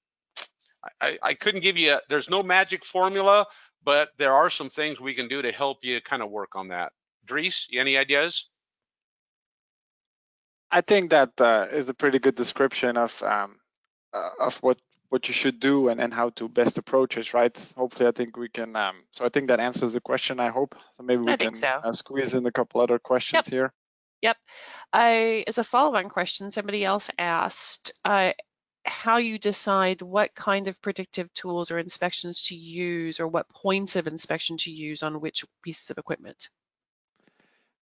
[1.00, 3.46] I, I couldn't give you, a, there's no magic formula,
[3.82, 6.68] but there are some things we can do to help you kind of work on
[6.68, 6.92] that.
[7.24, 8.49] Dries, any ideas?
[10.70, 13.56] I think that uh, is a pretty good description of um,
[14.12, 17.56] uh, of what what you should do and, and how to best approach it, right?
[17.76, 18.76] Hopefully, I think we can.
[18.76, 20.38] Um, so I think that answers the question.
[20.38, 20.76] I hope.
[20.92, 21.68] So maybe we I can so.
[21.68, 23.52] uh, squeeze in a couple other questions yep.
[23.52, 23.72] here.
[24.22, 24.36] Yep.
[24.92, 28.32] I, as a follow-on question, somebody else asked uh,
[28.84, 33.96] how you decide what kind of predictive tools or inspections to use, or what points
[33.96, 36.50] of inspection to use on which pieces of equipment.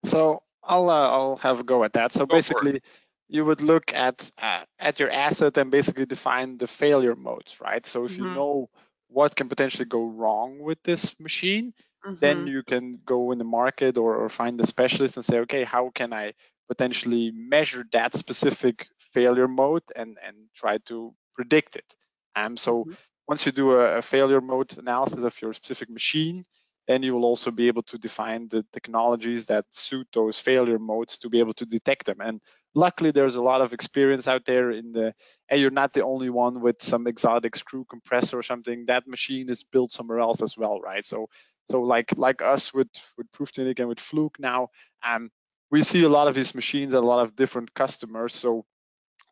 [0.03, 2.11] So I'll uh, I'll have a go at that.
[2.11, 2.81] So go basically,
[3.27, 7.85] you would look at uh, at your asset and basically define the failure modes, right?
[7.85, 8.19] So if mm -hmm.
[8.19, 8.33] you Mm-hmm.
[8.33, 8.69] know
[9.07, 11.73] what can potentially go wrong with this machine,
[12.05, 12.19] mm -hmm.
[12.19, 12.47] then Mm-hmm.
[12.47, 15.91] you can go in the market or, or find the specialist and say, okay, how
[15.91, 16.33] can I
[16.67, 21.89] potentially measure that specific failure mode and and try to predict it?
[22.35, 22.93] Um, so Mm-hmm.
[23.27, 26.43] once you do a, a failure mode analysis of your specific machine,
[26.87, 31.17] then you will also be able to define the technologies that suit those failure modes
[31.19, 32.19] to be able to detect them.
[32.19, 32.41] And
[32.75, 35.13] luckily, there's a lot of experience out there in the,
[35.49, 38.85] and you're not the only one with some exotic screw compressor or something.
[38.87, 41.05] That machine is built somewhere else as well, right?
[41.05, 41.29] So,
[41.71, 44.69] so like like us with with Prüftechnik and with Fluke now,
[45.05, 45.29] um,
[45.71, 48.35] we see a lot of these machines at a lot of different customers.
[48.35, 48.65] So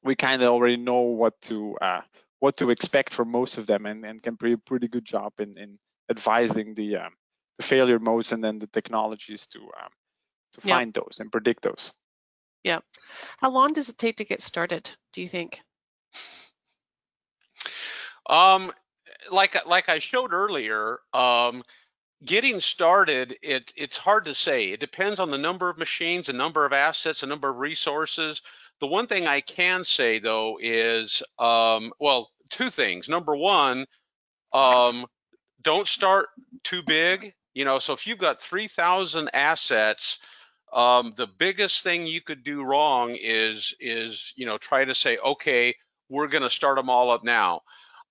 [0.03, 2.01] we kind of already know what to uh,
[2.39, 5.33] what to expect from most of them, and, and can do a pretty good job
[5.39, 5.77] in in
[6.09, 7.11] advising the um,
[7.61, 9.91] the failure modes and then the technologies to um,
[10.53, 10.75] to Yeah.
[10.75, 11.93] find those and predict those.
[12.63, 12.79] Yeah.
[13.37, 15.61] How long does it take to get started, do you think?
[18.25, 18.71] Um,
[19.31, 21.63] like like I showed earlier, um,
[22.23, 24.71] getting started, it it's hard to say.
[24.71, 28.41] It depends on the number of machines, the number of assets, the number of resources.
[28.79, 33.09] The one thing I can say though is, um, well, two things.
[33.09, 33.85] Number one,
[34.53, 35.05] um,
[35.61, 36.29] don't start
[36.63, 37.33] too big.
[37.53, 40.19] You know, so if you've got 3,000 assets,
[40.73, 45.17] um, the biggest thing you could do wrong is is you know try to say
[45.17, 45.75] okay
[46.09, 47.61] we're going to start them all up now.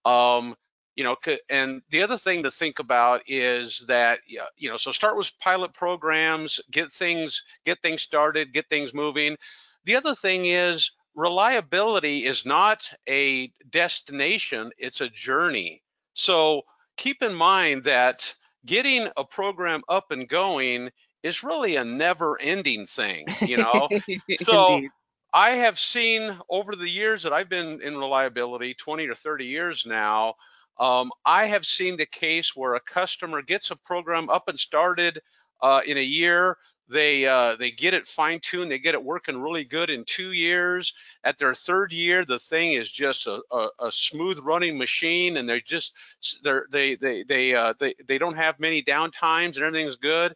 [0.05, 0.57] Um,
[0.97, 1.17] you know
[1.49, 4.19] and the other thing to think about is that
[4.57, 9.37] you know so start with pilot programs get things get things started get things moving.
[9.85, 15.83] The other thing is reliability is not a destination it's a journey.
[16.13, 16.63] So
[16.99, 18.35] keep in mind that
[18.67, 20.91] getting a program up and going
[21.23, 23.89] is really a never ending thing you know
[24.37, 24.91] so Indeed.
[25.33, 29.87] I have seen over the years that I've been in reliability, 20 or 30 years
[29.87, 30.35] now,
[30.79, 35.21] um, I have seen the case where a customer gets a program up and started
[35.63, 36.57] uh, in a year.
[36.91, 38.71] They uh, they get it fine tuned.
[38.71, 40.93] They get it working really good in two years.
[41.23, 45.49] At their third year, the thing is just a, a, a smooth running machine, and
[45.49, 45.95] they're just
[46.43, 50.35] they're, they they they uh, they they don't have many downtimes, and everything's good.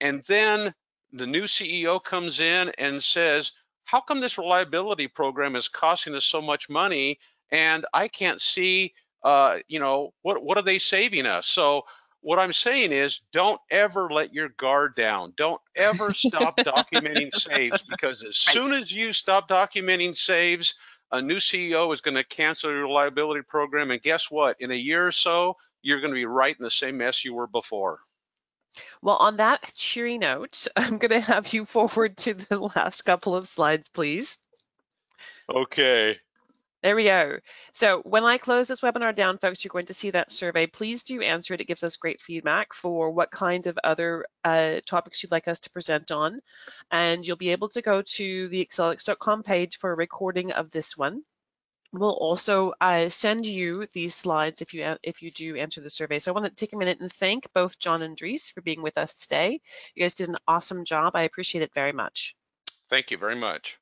[0.00, 0.74] And then
[1.12, 3.52] the new CEO comes in and says,
[3.84, 7.18] how come this reliability program is costing us so much money
[7.50, 11.46] and I can't see, uh, you know, what, what are they saving us?
[11.46, 11.84] So
[12.20, 15.32] what I'm saying is don't ever let your guard down.
[15.36, 18.54] Don't ever stop documenting saves because as Right.
[18.54, 20.74] soon as you stop documenting saves,
[21.10, 23.90] a new CEO is going to cancel your liability program.
[23.90, 24.60] And guess what?
[24.60, 27.34] In a year or so, you're going to be right in the same mess you
[27.34, 28.00] were before.
[29.00, 33.36] Well, on that cheery note, I'm going to have you forward to the last couple
[33.36, 34.38] of slides, please.
[35.48, 36.18] Okay.
[36.82, 37.38] There we go.
[37.72, 40.68] So when I close this webinar down, folks, you're going to see that survey.
[40.68, 41.60] Please do answer it.
[41.60, 45.58] It gives us great feedback for what kind of other uh, topics you'd like us
[45.60, 46.40] to present on.
[46.90, 50.96] And you'll be able to go to the accelix.com page for a recording of this
[50.96, 51.22] one.
[51.92, 56.18] We'll also uh, send you these slides if you if you do answer the survey.
[56.18, 58.82] So I want to take a minute and thank both John and Dries for being
[58.82, 59.60] with us today.
[59.94, 61.16] You guys did an awesome job.
[61.16, 62.36] I appreciate it very much.
[62.88, 63.78] Thank you very much.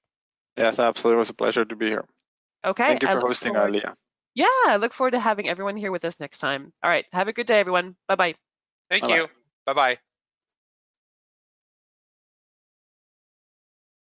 [0.57, 1.17] Yes, absolutely.
[1.17, 2.07] It was a pleasure to be here.
[2.67, 2.89] Okay.
[2.89, 3.95] Thank you for hosting, forward- Alia.
[4.35, 6.73] Yeah, I look forward to having everyone here with us next time.
[6.83, 7.07] All right.
[7.13, 7.97] Have a good day, everyone.
[8.07, 8.35] Bye bye.
[8.91, 9.17] Thank Bye-bye.
[9.17, 9.29] you.
[9.65, 9.99] Bye-bye.